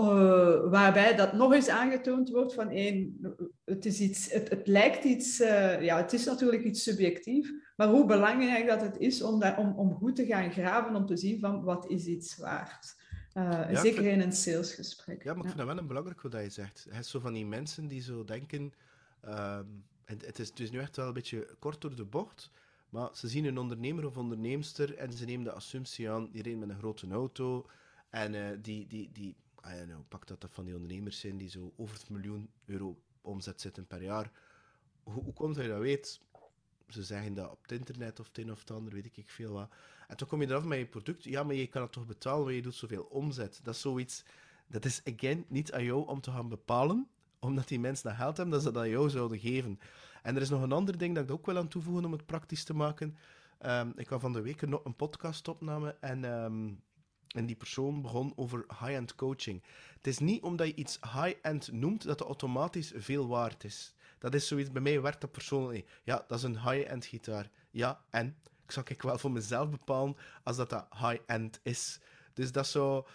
waarbij 0.69 1.15
dat 1.15 1.33
nog 1.33 1.53
eens 1.53 1.69
aangetoond 1.69 2.29
wordt 2.29 2.53
van 2.53 2.69
één, 2.69 3.19
het, 3.65 3.85
is 3.85 3.99
iets, 3.99 4.31
het, 4.31 4.61
lijkt 4.67 5.03
iets, 5.03 5.41
uh, 5.41 5.81
ja, 5.81 5.97
het 5.97 6.13
is 6.13 6.25
natuurlijk 6.25 6.63
iets 6.63 6.83
subjectief, 6.83 7.51
maar 7.75 7.87
hoe 7.87 8.05
belangrijk 8.05 8.67
dat 8.67 8.81
het 8.81 8.97
is 8.97 9.21
om, 9.21 9.39
daar, 9.39 9.57
om, 9.57 9.73
om 9.77 9.93
goed 9.93 10.15
te 10.15 10.25
gaan 10.25 10.51
graven, 10.51 10.95
om 10.95 11.05
te 11.05 11.17
zien 11.17 11.39
van 11.39 11.63
wat 11.63 11.89
is 11.89 12.05
iets 12.05 12.37
waard. 12.37 12.99
Uh, 13.33 13.81
zeker 13.81 14.05
in 14.05 14.21
een 14.21 14.33
salesgesprek. 14.33 15.23
Ja, 15.23 15.33
maar 15.33 15.41
ik 15.41 15.45
vind 15.45 15.57
dat 15.57 15.67
wel 15.67 15.77
een 15.77 15.87
belangrijk 15.87 16.21
wat 16.21 16.31
je 16.31 16.49
zegt. 16.49 16.85
Het 16.89 17.05
is 17.05 17.09
zo 17.09 17.19
van 17.19 17.33
die 17.33 17.45
mensen 17.45 17.87
die 17.87 18.01
zo 18.01 18.23
denken... 18.23 18.73
Ehm, 19.21 19.65
het, 20.05 20.25
het, 20.25 20.39
is, 20.39 20.51
is 20.51 20.71
nu 20.71 20.79
echt 20.79 20.95
wel 20.95 21.07
een 21.07 21.13
beetje 21.13 21.55
kort 21.59 21.81
door 21.81 21.95
de 21.95 22.05
bocht, 22.05 22.51
maar 22.89 23.09
ze 23.13 23.27
zien 23.27 23.45
een 23.45 23.57
ondernemer 23.57 24.05
of 24.05 24.17
onderneemster 24.17 24.97
en 24.97 25.13
ze 25.13 25.25
nemen 25.25 25.45
de 25.45 25.51
assumptie 25.51 26.09
aan, 26.09 26.29
die 26.31 26.41
rijdt 26.41 26.59
met 26.59 26.69
een 26.69 26.77
grote 26.77 27.07
auto 27.07 27.65
en 28.09 28.33
uh, 28.33 28.47
die, 28.61 28.87
die, 28.87 29.09
die 29.11 29.35
I 29.65 29.75
don't 29.75 29.87
know, 29.87 30.07
pak 30.07 30.27
dat 30.27 30.41
dat 30.41 30.53
van 30.53 30.65
die 30.65 30.73
ondernemers 30.73 31.19
zijn 31.19 31.37
die 31.37 31.49
zo 31.49 31.73
over 31.75 31.95
het 31.95 32.09
miljoen 32.09 32.49
euro 32.65 32.97
omzet 33.21 33.61
zitten 33.61 33.87
per 33.87 34.03
jaar. 34.03 34.31
Hoe, 35.03 35.23
hoe 35.23 35.33
komt 35.33 35.55
dat 35.55 35.63
je 35.63 35.69
dat 35.69 35.79
weet? 35.79 36.19
Ze 36.91 37.03
zeggen 37.03 37.33
dat 37.33 37.51
op 37.51 37.61
het 37.61 37.71
internet 37.71 38.19
of 38.19 38.27
het 38.27 38.37
een 38.37 38.51
of 38.51 38.71
ander, 38.71 38.93
weet 38.93 39.17
ik 39.17 39.29
veel 39.29 39.53
wat. 39.53 39.69
En 40.07 40.17
toen 40.17 40.27
kom 40.27 40.41
je 40.41 40.47
eraf 40.47 40.63
met 40.63 40.77
je 40.77 40.85
product. 40.85 41.23
Ja, 41.23 41.43
maar 41.43 41.55
je 41.55 41.67
kan 41.67 41.81
het 41.81 41.91
toch 41.91 42.05
betalen, 42.05 42.43
want 42.43 42.55
je 42.55 42.61
doet 42.61 42.75
zoveel 42.75 43.03
omzet. 43.03 43.59
Dat 43.63 43.75
is 43.75 43.81
zoiets... 43.81 44.23
Dat 44.67 44.85
is, 44.85 45.01
again, 45.03 45.45
niet 45.47 45.71
aan 45.73 45.83
jou 45.83 46.07
om 46.07 46.21
te 46.21 46.31
gaan 46.31 46.49
bepalen, 46.49 47.07
omdat 47.39 47.67
die 47.67 47.79
mensen 47.79 48.09
dat 48.09 48.17
geld 48.17 48.37
hebben, 48.37 48.55
dat 48.55 48.63
ze 48.63 48.71
dat 48.71 48.83
aan 48.83 48.89
jou 48.89 49.09
zouden 49.09 49.39
geven. 49.39 49.79
En 50.23 50.35
er 50.35 50.41
is 50.41 50.49
nog 50.49 50.61
een 50.61 50.71
ander 50.71 50.97
ding 50.97 51.15
dat 51.15 51.23
ik 51.23 51.31
ook 51.31 51.45
wel 51.45 51.57
aan 51.57 51.67
toevoegen 51.67 52.05
om 52.05 52.11
het 52.11 52.25
praktisch 52.25 52.63
te 52.63 52.73
maken. 52.73 53.17
Um, 53.65 53.93
ik 53.95 54.07
had 54.07 54.21
van 54.21 54.33
de 54.33 54.41
week 54.41 54.67
nog 54.67 54.85
een 54.85 54.95
podcast 54.95 55.47
opnemen 55.47 56.01
en, 56.01 56.23
um, 56.23 56.81
en 57.27 57.45
die 57.45 57.55
persoon 57.55 58.01
begon 58.01 58.33
over 58.35 58.65
high-end 58.67 59.15
coaching. 59.15 59.63
Het 59.95 60.07
is 60.07 60.19
niet 60.19 60.41
omdat 60.41 60.67
je 60.67 60.75
iets 60.75 60.99
high-end 61.01 61.71
noemt 61.71 62.03
dat 62.03 62.19
het 62.19 62.27
automatisch 62.27 62.91
veel 62.95 63.27
waard 63.27 63.63
is. 63.63 63.93
Dat 64.21 64.33
is 64.33 64.47
zoiets, 64.47 64.71
bij 64.71 64.81
mij 64.81 65.01
werkt 65.01 65.21
dat 65.21 65.31
persoonlijk. 65.31 66.01
Ja, 66.03 66.25
dat 66.27 66.37
is 66.37 66.43
een 66.43 66.69
high-end 66.69 67.05
gitaar. 67.05 67.49
Ja, 67.71 68.01
en? 68.09 68.35
Ik 68.63 68.71
zal 68.71 68.83
ik 68.87 69.01
wel 69.01 69.17
voor 69.17 69.31
mezelf 69.31 69.69
bepalen 69.69 70.17
als 70.43 70.57
dat 70.57 70.69
dat 70.69 70.87
high-end 70.89 71.59
is. 71.63 71.99
Dus 72.33 72.51
dat 72.51 72.67
zo... 72.67 73.07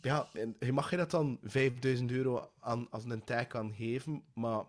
Ja, 0.00 0.28
je 0.58 0.72
mag 0.72 0.90
je 0.90 0.96
dat 0.96 1.10
dan 1.10 1.38
5000 1.42 2.10
euro 2.10 2.50
aan, 2.60 2.90
als 2.90 3.04
een 3.04 3.24
tag 3.24 3.46
kan 3.46 3.74
geven, 3.74 4.22
maar... 4.34 4.64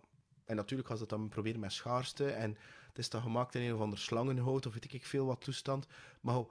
En 0.46 0.56
natuurlijk 0.56 0.90
was 0.90 1.00
dat 1.00 1.10
dan 1.10 1.30
proberen 1.30 1.60
met 1.60 1.74
schaarste 1.74 2.32
en 2.32 2.58
het 2.88 2.98
is 2.98 3.10
dan 3.10 3.22
gemaakt 3.22 3.56
in 3.56 3.62
een 3.62 3.74
of 3.74 3.82
ander 3.82 4.00
slangenhout 4.00 4.66
of 4.66 4.74
weet 4.74 4.94
ik 4.94 5.06
veel 5.06 5.26
wat 5.26 5.42
toestand. 5.42 5.88
Maar 6.22 6.44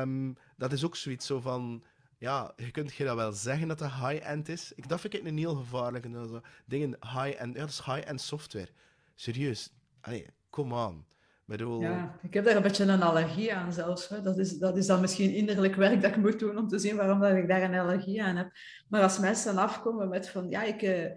um, 0.00 0.36
dat 0.56 0.72
is 0.72 0.84
ook 0.84 0.96
zoiets 0.96 1.26
zo 1.26 1.40
van 1.40 1.84
ja, 2.18 2.52
je 2.56 2.70
kunt 2.70 2.94
je 2.94 3.04
dat 3.04 3.16
wel 3.16 3.32
zeggen 3.32 3.68
dat 3.68 3.80
het 3.80 3.92
high-end 3.92 4.48
is. 4.48 4.72
Ik, 4.74 4.88
dat 4.88 5.00
vind 5.00 5.14
ik 5.14 5.24
een 5.24 5.38
heel 5.38 5.54
gevaarlijke. 5.54 6.10
Zo, 6.10 6.40
dingen 6.64 6.96
high-end, 7.00 7.54
ja, 7.54 7.60
dat 7.60 7.68
is 7.68 7.82
high-end 7.84 8.20
software. 8.20 8.68
Serieus, 9.14 9.70
allee, 10.00 10.26
come 10.50 10.86
on. 10.86 11.04
Bedoel... 11.46 11.80
Ja, 11.80 12.18
ik 12.22 12.34
heb 12.34 12.44
daar 12.44 12.56
een 12.56 12.62
beetje 12.62 12.84
een 12.84 13.02
allergie 13.02 13.54
aan 13.54 13.72
zelfs. 13.72 14.08
Hè. 14.08 14.22
Dat, 14.22 14.38
is, 14.38 14.58
dat 14.58 14.76
is 14.76 14.86
dan 14.86 15.00
misschien 15.00 15.34
innerlijk 15.34 15.74
werk 15.74 16.02
dat 16.02 16.10
ik 16.10 16.16
moet 16.16 16.38
doen 16.38 16.58
om 16.58 16.68
te 16.68 16.78
zien 16.78 16.96
waarom 16.96 17.20
dat 17.20 17.36
ik 17.36 17.48
daar 17.48 17.62
een 17.62 17.78
allergie 17.78 18.22
aan 18.22 18.36
heb. 18.36 18.52
Maar 18.88 19.02
als 19.02 19.18
mensen 19.18 19.58
afkomen 19.58 20.08
met 20.08 20.28
van, 20.28 20.48
ja, 20.50 20.62
ik, 20.62 20.82
uh, 20.82 21.10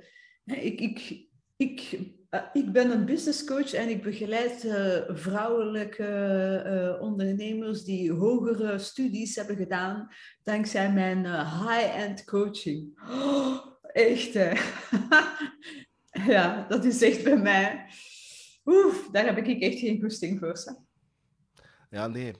ik, 0.45 0.81
ik, 0.81 1.26
ik, 1.57 1.99
uh, 2.29 2.41
ik 2.53 2.71
ben 2.71 2.91
een 2.91 3.05
business 3.05 3.43
coach 3.43 3.73
en 3.73 3.89
ik 3.89 4.03
begeleid 4.03 4.63
uh, 4.63 4.99
vrouwelijke 5.07 6.97
ondernemers 7.01 7.83
die 7.83 8.11
hogere 8.11 8.77
studies 8.77 9.35
hebben 9.35 9.55
gedaan 9.55 10.07
dankzij 10.43 10.93
mijn 10.93 11.25
high-end 11.25 12.23
coaching. 12.23 12.99
Oh, 13.09 13.57
echt, 13.81 14.33
ja, 16.35 16.65
dat 16.67 16.85
is 16.85 17.01
echt 17.01 17.23
bij 17.23 17.37
mij 17.37 17.85
Oef, 18.67 19.09
daar 19.11 19.25
heb 19.25 19.37
ik 19.37 19.61
echt 19.61 19.79
geen 19.79 20.01
goesting 20.01 20.39
voor. 20.39 20.75
Ja, 21.89 22.07
nee. 22.07 22.33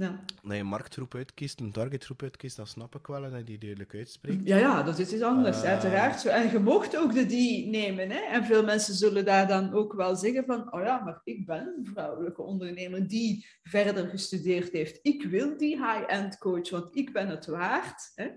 Ja. 0.00 0.20
Dat 0.42 0.52
je 0.52 0.58
een 0.58 0.66
marktgroep 0.66 1.14
uitkiest, 1.14 1.60
een 1.60 1.72
targetgroep 1.72 2.22
uitkiest, 2.22 2.56
dat 2.56 2.68
snap 2.68 2.94
ik 2.94 3.06
wel 3.06 3.24
en 3.24 3.30
dat 3.30 3.38
je 3.38 3.44
die 3.44 3.58
duidelijk 3.58 3.94
uitspreekt. 3.94 4.46
Ja, 4.46 4.56
ja, 4.56 4.82
dat 4.82 4.98
is 4.98 5.12
iets 5.12 5.22
anders, 5.22 5.62
uh... 5.62 5.68
uiteraard. 5.68 6.26
En 6.26 6.50
je 6.50 6.58
mocht 6.58 6.96
ook 6.96 7.14
de 7.14 7.26
die 7.26 7.66
nemen. 7.66 8.10
Hè? 8.10 8.18
En 8.18 8.44
veel 8.44 8.64
mensen 8.64 8.94
zullen 8.94 9.24
daar 9.24 9.48
dan 9.48 9.72
ook 9.72 9.92
wel 9.92 10.16
zeggen 10.16 10.44
van, 10.44 10.72
oh 10.72 10.82
ja, 10.82 11.04
maar 11.04 11.20
ik 11.24 11.46
ben 11.46 11.74
een 11.76 11.86
vrouwelijke 11.86 12.42
ondernemer 12.42 13.08
die 13.08 13.46
verder 13.62 14.08
gestudeerd 14.08 14.72
heeft. 14.72 14.98
Ik 15.02 15.22
wil 15.22 15.56
die 15.56 15.76
high-end 15.76 16.38
coach, 16.38 16.70
want 16.70 16.96
ik 16.96 17.12
ben 17.12 17.28
het 17.28 17.46
waard. 17.46 18.12
Hè? 18.14 18.28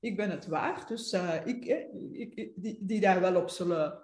Ik 0.00 0.16
ben 0.16 0.30
het 0.30 0.46
waard, 0.46 0.88
dus 0.88 1.12
uh, 1.12 1.34
ik, 1.44 1.64
ik, 2.12 2.52
die, 2.54 2.78
die 2.80 3.00
daar 3.00 3.20
wel 3.20 3.36
op 3.36 3.50
zullen 3.50 3.98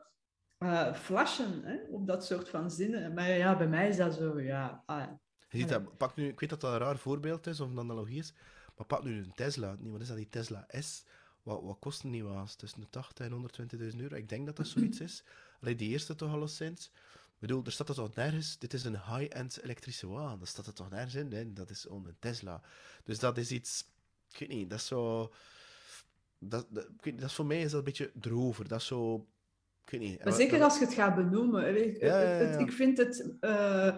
uh, 0.64 0.94
flashen 0.94 1.62
hè, 1.64 1.76
op 1.90 2.06
dat 2.06 2.24
soort 2.24 2.48
van 2.48 2.70
zinnen. 2.70 3.14
Maar 3.14 3.30
ja, 3.30 3.56
bij 3.56 3.68
mij 3.68 3.88
is 3.88 3.96
dat 3.96 4.14
zo, 4.14 4.40
ja. 4.40 4.82
Ah, 4.86 5.08
je 5.48 5.58
ziet 5.58 5.68
dat, 5.68 5.96
pak 5.96 6.16
nu, 6.16 6.28
ik 6.28 6.40
weet 6.40 6.50
dat 6.50 6.60
dat 6.60 6.72
een 6.72 6.78
raar 6.78 6.98
voorbeeld 6.98 7.46
is 7.46 7.60
of 7.60 7.70
een 7.70 7.78
analogie 7.78 8.18
is, 8.18 8.32
maar 8.76 8.86
pak 8.86 9.04
nu 9.04 9.18
een 9.18 9.32
Tesla. 9.34 9.76
Nee, 9.78 9.92
wat 9.92 10.00
is 10.00 10.08
dat, 10.08 10.16
die 10.16 10.28
Tesla 10.28 10.66
S? 10.80 11.04
Wat, 11.42 11.62
wat 11.62 11.76
kost 11.78 12.02
die 12.02 12.24
was? 12.24 12.54
Tussen 12.54 12.80
de 12.80 12.90
80 12.90 13.26
en 13.26 13.50
120.000 13.92 13.96
euro. 13.96 14.14
Ik 14.14 14.28
denk 14.28 14.46
dat 14.46 14.56
dat 14.56 14.66
zoiets 14.66 15.00
is. 15.00 15.24
Alleen 15.60 15.76
die 15.76 15.88
eerste 15.88 16.14
toch 16.14 16.32
alleszins. 16.32 16.90
Ik 17.38 17.46
bedoel, 17.46 17.64
er 17.64 17.72
staat 17.72 17.88
er 17.88 17.94
toch 17.94 18.14
nergens, 18.14 18.58
dit 18.58 18.74
is 18.74 18.84
een 18.84 19.00
high-end 19.00 19.62
elektrische 19.62 20.08
wagen. 20.08 20.38
Dat 20.38 20.48
staat 20.48 20.66
er 20.66 20.72
toch 20.72 20.90
nergens 20.90 21.14
in? 21.14 21.28
Nee, 21.28 21.52
dat 21.52 21.70
is 21.70 21.86
een 21.88 22.16
Tesla. 22.18 22.62
Dus 23.04 23.18
dat 23.18 23.38
is 23.38 23.50
iets, 23.50 23.84
ik 24.30 24.38
weet 24.38 24.48
niet, 24.48 24.70
dat 24.70 24.78
is 24.78 24.86
zo... 24.86 25.32
Dat, 26.38 26.66
dat, 26.70 26.88
dat 27.02 27.22
is 27.22 27.34
voor 27.34 27.46
mij 27.46 27.60
is 27.60 27.70
dat 27.70 27.78
een 27.78 27.84
beetje 27.84 28.10
drover. 28.14 28.68
Dat 28.68 28.80
is 28.80 28.86
zo 28.86 29.26
maar 30.24 30.32
zeker 30.32 30.62
als 30.62 30.78
je 30.78 30.84
het 30.84 30.94
gaat 30.94 31.14
benoemen. 31.14 31.86
Ik, 31.86 31.96
ik 32.58 32.72
vind 32.72 32.98
het... 32.98 33.30
Uh, 33.40 33.96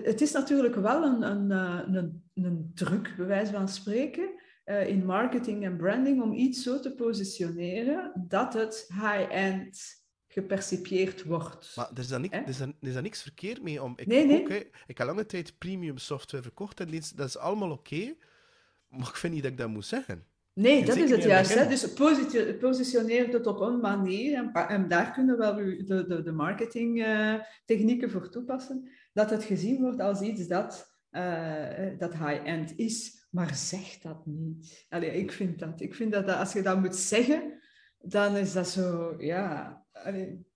het 0.00 0.20
is 0.20 0.32
natuurlijk 0.32 0.74
wel 0.74 1.02
een, 1.02 1.22
een, 1.22 1.50
eh, 1.50 1.94
een, 1.94 2.22
een 2.34 2.70
druk, 2.74 3.14
bij 3.16 3.26
wijze 3.26 3.52
van 3.52 3.68
spreken, 3.68 4.40
uh, 4.64 4.88
in 4.88 5.04
marketing 5.04 5.64
en 5.64 5.76
branding, 5.76 6.22
om 6.22 6.32
iets 6.32 6.62
zo 6.62 6.80
te 6.80 6.94
positioneren 6.94 8.26
dat 8.28 8.52
het 8.52 8.86
high-end 8.88 10.02
gepercipieerd 10.28 11.24
wordt. 11.24 11.72
Maar 11.76 11.90
er 11.90 11.98
is 11.98 12.08
daar, 12.08 12.20
niks, 12.20 12.36
er 12.36 12.48
is 12.48 12.58
daar, 12.58 12.68
er 12.68 12.88
is 12.88 12.92
daar 12.92 13.02
niks 13.02 13.22
verkeerd 13.22 13.62
mee 13.62 13.82
om. 13.82 13.92
Ik, 13.96 14.06
nee, 14.06 14.26
nee. 14.26 14.40
Ook, 14.40 14.48
hè, 14.48 14.62
ik 14.86 14.98
heb 14.98 15.06
lange 15.06 15.26
tijd 15.26 15.58
premium 15.58 15.98
software 15.98 16.42
verkocht 16.42 16.80
en 16.80 16.90
dat 16.90 17.28
is 17.28 17.38
allemaal 17.38 17.70
oké, 17.70 18.14
maar 18.88 19.08
ik 19.08 19.16
vind 19.16 19.32
niet 19.32 19.42
dat 19.42 19.52
ik 19.52 19.58
dat 19.58 19.68
moet 19.68 19.86
zeggen. 19.86 20.26
Nee, 20.54 20.84
dat 20.84 20.96
is 20.96 21.10
het 21.10 21.22
juist. 21.22 21.54
Hè? 21.54 21.66
Dus 21.66 21.92
positioneer 22.58 23.28
het 23.28 23.46
op 23.46 23.60
een 23.60 23.80
manier, 23.80 24.34
en, 24.34 24.52
en 24.52 24.88
daar 24.88 25.12
kunnen 25.12 25.36
we 25.36 25.42
wel 25.42 25.54
de, 25.54 26.06
de, 26.06 26.22
de 26.22 26.32
marketingtechnieken 26.32 28.08
uh, 28.08 28.14
voor 28.14 28.30
toepassen, 28.30 28.90
dat 29.12 29.30
het 29.30 29.44
gezien 29.44 29.80
wordt 29.80 30.00
als 30.00 30.20
iets 30.20 30.46
dat, 30.46 30.96
uh, 31.10 31.98
dat 31.98 32.12
high-end 32.12 32.76
is. 32.76 33.26
Maar 33.30 33.54
zeg 33.54 33.98
dat 33.98 34.26
niet. 34.26 34.86
Allee, 34.88 35.10
ik 35.10 35.32
vind 35.32 35.58
dat. 35.58 35.80
Ik 35.80 35.94
vind 35.94 36.12
dat, 36.12 36.26
dat 36.26 36.36
als 36.36 36.52
je 36.52 36.62
dat 36.62 36.80
moet 36.80 36.96
zeggen, 36.96 37.60
dan 37.98 38.36
is 38.36 38.52
dat 38.52 38.68
zo, 38.68 39.14
ja... 39.18 39.80
Allee, 39.92 40.46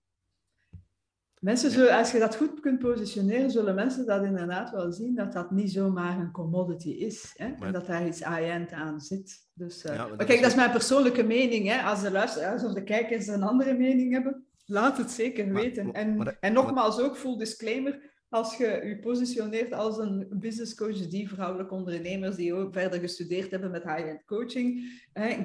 Mensen 1.39 1.71
zullen, 1.71 1.97
als 1.97 2.11
je 2.11 2.19
dat 2.19 2.35
goed 2.35 2.59
kunt 2.59 2.79
positioneren, 2.79 3.51
zullen 3.51 3.75
mensen 3.75 4.05
dat 4.05 4.23
inderdaad 4.23 4.71
wel 4.71 4.91
zien, 4.91 5.15
dat 5.15 5.33
dat 5.33 5.51
niet 5.51 5.71
zomaar 5.71 6.19
een 6.19 6.31
commodity 6.31 6.89
is. 6.89 7.33
Hè? 7.35 7.53
En 7.59 7.71
dat 7.71 7.85
daar 7.85 8.07
iets 8.07 8.19
high-end 8.19 8.71
aan 8.71 8.99
zit. 8.99 9.45
Dus, 9.53 9.85
uh, 9.85 9.95
maar, 9.95 10.25
kijk, 10.25 10.41
dat 10.41 10.49
is 10.49 10.55
mijn 10.55 10.71
persoonlijke 10.71 11.23
mening. 11.23 11.67
Hè? 11.67 11.81
Als 11.81 12.01
de 12.01 12.11
luisteraars 12.11 12.63
of 12.63 12.73
de 12.73 12.83
kijkers 12.83 13.27
een 13.27 13.43
andere 13.43 13.73
mening 13.73 14.13
hebben, 14.13 14.45
laat 14.65 14.97
het 14.97 15.11
zeker 15.11 15.53
weten. 15.53 15.91
en, 15.91 16.37
en 16.39 16.53
nogmaals 16.53 16.99
ook, 16.99 17.17
full 17.17 17.37
disclaimer, 17.37 18.16
als 18.29 18.57
je 18.57 18.81
je 18.83 18.99
positioneert 18.99 19.73
als 19.73 19.97
een 19.97 20.27
business 20.29 20.75
coach 20.75 21.07
die 21.07 21.29
vrouwelijke 21.29 21.73
ondernemers 21.73 22.35
die 22.35 22.53
ook 22.53 22.73
verder 22.73 22.99
gestudeerd 22.99 23.51
hebben 23.51 23.71
met 23.71 23.83
high-end 23.83 24.25
coaching, 24.25 24.91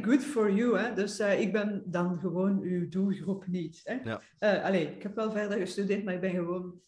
good 0.02 0.24
for 0.24 0.52
you. 0.52 0.78
Hè? 0.78 0.94
Dus 0.94 1.20
uh, 1.20 1.40
ik 1.40 1.52
ben 1.52 1.82
dan 1.86 2.18
gewoon 2.18 2.60
uw 2.60 2.88
doelgroep 2.88 3.46
niet. 3.46 3.80
Hè? 3.84 3.94
Ja. 3.94 4.20
Uh, 4.40 4.64
allee, 4.64 4.94
ik 4.94 5.02
heb 5.02 5.14
wel 5.14 5.32
verder 5.32 5.58
gestudeerd, 5.58 6.04
maar 6.04 6.14
ik 6.14 6.20
ben 6.20 6.34
gewoon, 6.34 6.80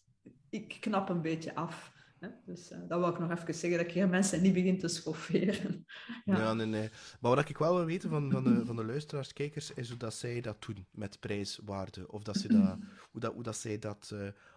ik 0.49 0.77
knap 0.79 1.09
een 1.09 1.21
beetje 1.21 1.55
af. 1.55 1.93
Hè? 2.19 2.27
Dus 2.45 2.71
uh, 2.71 2.77
dat 2.87 2.99
wil 2.99 3.09
ik 3.09 3.19
nog 3.19 3.31
even 3.31 3.53
zeggen, 3.53 3.79
dat 3.79 3.87
ik 3.87 3.93
hier 3.93 4.09
mensen 4.09 4.41
niet 4.41 4.53
begin 4.53 4.79
te 4.79 4.87
schofferen. 4.87 5.85
ja. 6.25 6.37
ja, 6.37 6.53
nee, 6.53 6.67
nee. 6.67 6.89
Maar 7.19 7.35
wat 7.35 7.49
ik 7.49 7.57
wel 7.57 7.75
wil 7.75 7.85
weten 7.85 8.09
van, 8.09 8.31
van, 8.31 8.43
de, 8.43 8.65
van 8.65 8.75
de 8.75 8.85
luisteraars, 8.85 9.33
kijkers, 9.33 9.73
is 9.73 9.89
hoe 9.89 9.97
dat 9.97 10.13
zij 10.13 10.41
dat 10.41 10.65
doen 10.65 10.85
met 10.91 11.19
prijswaarde. 11.19 12.11
Of 12.11 12.23
dat 12.23 12.37
ze 12.37 12.47
dat, 12.47 12.77
hoe, 13.11 13.21
dat, 13.21 13.33
hoe 13.33 13.43
dat 13.43 13.57
zij 13.57 13.79
dat 13.79 14.15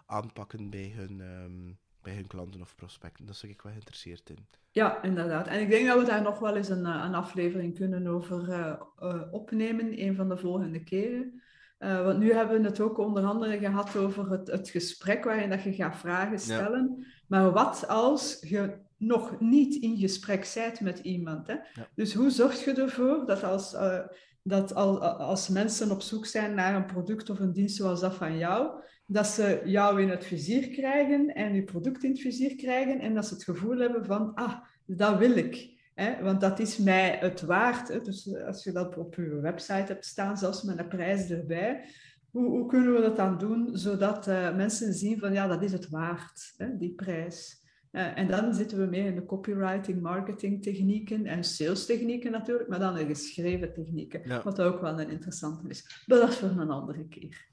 aanpakken 0.08 0.70
bij 0.70 0.92
hun, 0.96 1.20
um, 1.20 1.78
bij 2.02 2.14
hun 2.14 2.26
klanten 2.26 2.60
of 2.60 2.74
prospecten. 2.74 3.26
Daar 3.26 3.38
ben 3.40 3.50
ik 3.50 3.62
wel 3.62 3.72
geïnteresseerd 3.72 4.30
in. 4.30 4.46
Ja, 4.70 5.02
inderdaad. 5.02 5.46
En 5.46 5.60
ik 5.60 5.70
denk 5.70 5.86
dat 5.86 5.98
we 5.98 6.04
daar 6.04 6.22
nog 6.22 6.38
wel 6.38 6.56
eens 6.56 6.68
een, 6.68 6.86
eh, 6.86 7.02
een 7.04 7.14
aflevering 7.14 7.74
kunnen 7.74 8.06
over 8.06 8.48
uh, 8.48 8.72
uh, 9.02 9.22
opnemen, 9.30 10.02
een 10.02 10.14
van 10.14 10.28
de 10.28 10.36
volgende 10.36 10.84
keren. 10.84 11.42
Uh, 11.78 12.04
want 12.04 12.18
nu 12.18 12.32
hebben 12.32 12.60
we 12.60 12.68
het 12.68 12.80
ook 12.80 12.98
onder 12.98 13.24
andere 13.24 13.58
gehad 13.58 13.96
over 13.96 14.30
het, 14.30 14.46
het 14.46 14.68
gesprek 14.68 15.24
waarin 15.24 15.50
dat 15.50 15.62
je 15.62 15.72
gaat 15.72 15.96
vragen 15.96 16.38
stellen. 16.38 17.06
Maar 17.26 17.50
wat 17.50 17.88
als 17.88 18.38
je 18.40 18.78
nog 18.96 19.40
niet 19.40 19.74
in 19.74 19.96
gesprek 19.96 20.50
bent 20.54 20.80
met 20.80 20.98
iemand? 20.98 21.46
Hè? 21.46 21.56
Dus 21.94 22.14
hoe 22.14 22.30
zorg 22.30 22.64
je 22.64 22.72
ervoor 22.72 23.26
dat 23.26 23.44
als, 23.44 23.74
uh, 23.74 23.98
dat 24.48 24.74
al, 24.74 25.00
als 25.04 25.48
mensen 25.48 25.90
op 25.90 26.02
zoek 26.02 26.26
zijn 26.26 26.54
naar 26.54 26.74
een 26.74 26.86
product 26.86 27.30
of 27.30 27.38
een 27.38 27.52
dienst 27.52 27.76
zoals 27.76 28.00
dat 28.00 28.14
van 28.14 28.38
jou, 28.38 28.82
dat 29.06 29.26
ze 29.26 29.62
jou 29.64 30.02
in 30.02 30.08
het 30.08 30.24
vizier 30.24 30.68
krijgen 30.68 31.34
en 31.34 31.54
je 31.54 31.64
product 31.64 32.04
in 32.04 32.10
het 32.10 32.20
vizier 32.20 32.56
krijgen 32.56 33.00
en 33.00 33.14
dat 33.14 33.26
ze 33.26 33.34
het 33.34 33.44
gevoel 33.44 33.78
hebben 33.78 34.04
van, 34.04 34.34
ah, 34.34 34.54
dat 34.86 35.18
wil 35.18 35.36
ik. 35.36 35.76
Hè? 35.94 36.22
Want 36.22 36.40
dat 36.40 36.58
is 36.58 36.78
mij 36.78 37.18
het 37.20 37.40
waard. 37.40 37.88
Hè? 37.88 38.00
Dus 38.00 38.34
als 38.46 38.64
je 38.64 38.72
dat 38.72 38.96
op 38.96 39.14
je 39.14 39.40
website 39.40 39.92
hebt 39.92 40.06
staan, 40.06 40.36
zelfs 40.36 40.62
met 40.62 40.78
een 40.78 40.88
prijs 40.88 41.30
erbij, 41.30 41.84
hoe, 42.30 42.66
kunnen 42.66 42.94
we 42.94 43.00
dat 43.00 43.16
dan 43.16 43.38
doen 43.38 43.70
zodat 43.72 44.28
uh, 44.28 44.56
mensen 44.56 44.94
zien 44.94 45.18
van, 45.18 45.32
ja, 45.32 45.46
dat 45.46 45.62
is 45.62 45.72
het 45.72 45.88
waard, 45.88 46.54
hè? 46.56 46.76
die 46.76 46.94
prijs. 46.94 47.66
Uh, 47.92 48.18
en 48.18 48.26
dan 48.26 48.54
zitten 48.54 48.78
we 48.78 48.86
meer 48.86 49.04
in 49.04 49.14
de 49.14 49.26
copywriting, 49.26 50.02
marketing 50.02 50.62
technieken 50.62 51.26
en 51.26 51.44
sales 51.44 51.86
technieken 51.86 52.30
natuurlijk, 52.30 52.68
maar 52.68 52.78
dan 52.78 52.94
de 52.94 53.06
geschreven 53.06 53.72
technieken, 53.72 54.20
ja. 54.24 54.42
wat 54.42 54.60
ook 54.60 54.80
wel 54.80 55.00
een 55.00 55.10
interessante 55.10 55.68
is. 55.68 56.02
Maar 56.06 56.18
dat 56.18 56.28
is 56.28 56.36
voor 56.36 56.48
een 56.48 56.70
andere 56.70 57.08
keer. 57.08 57.46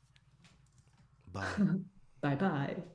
Bye. 1.31 1.83
bye 2.19 2.35
bye. 2.35 2.94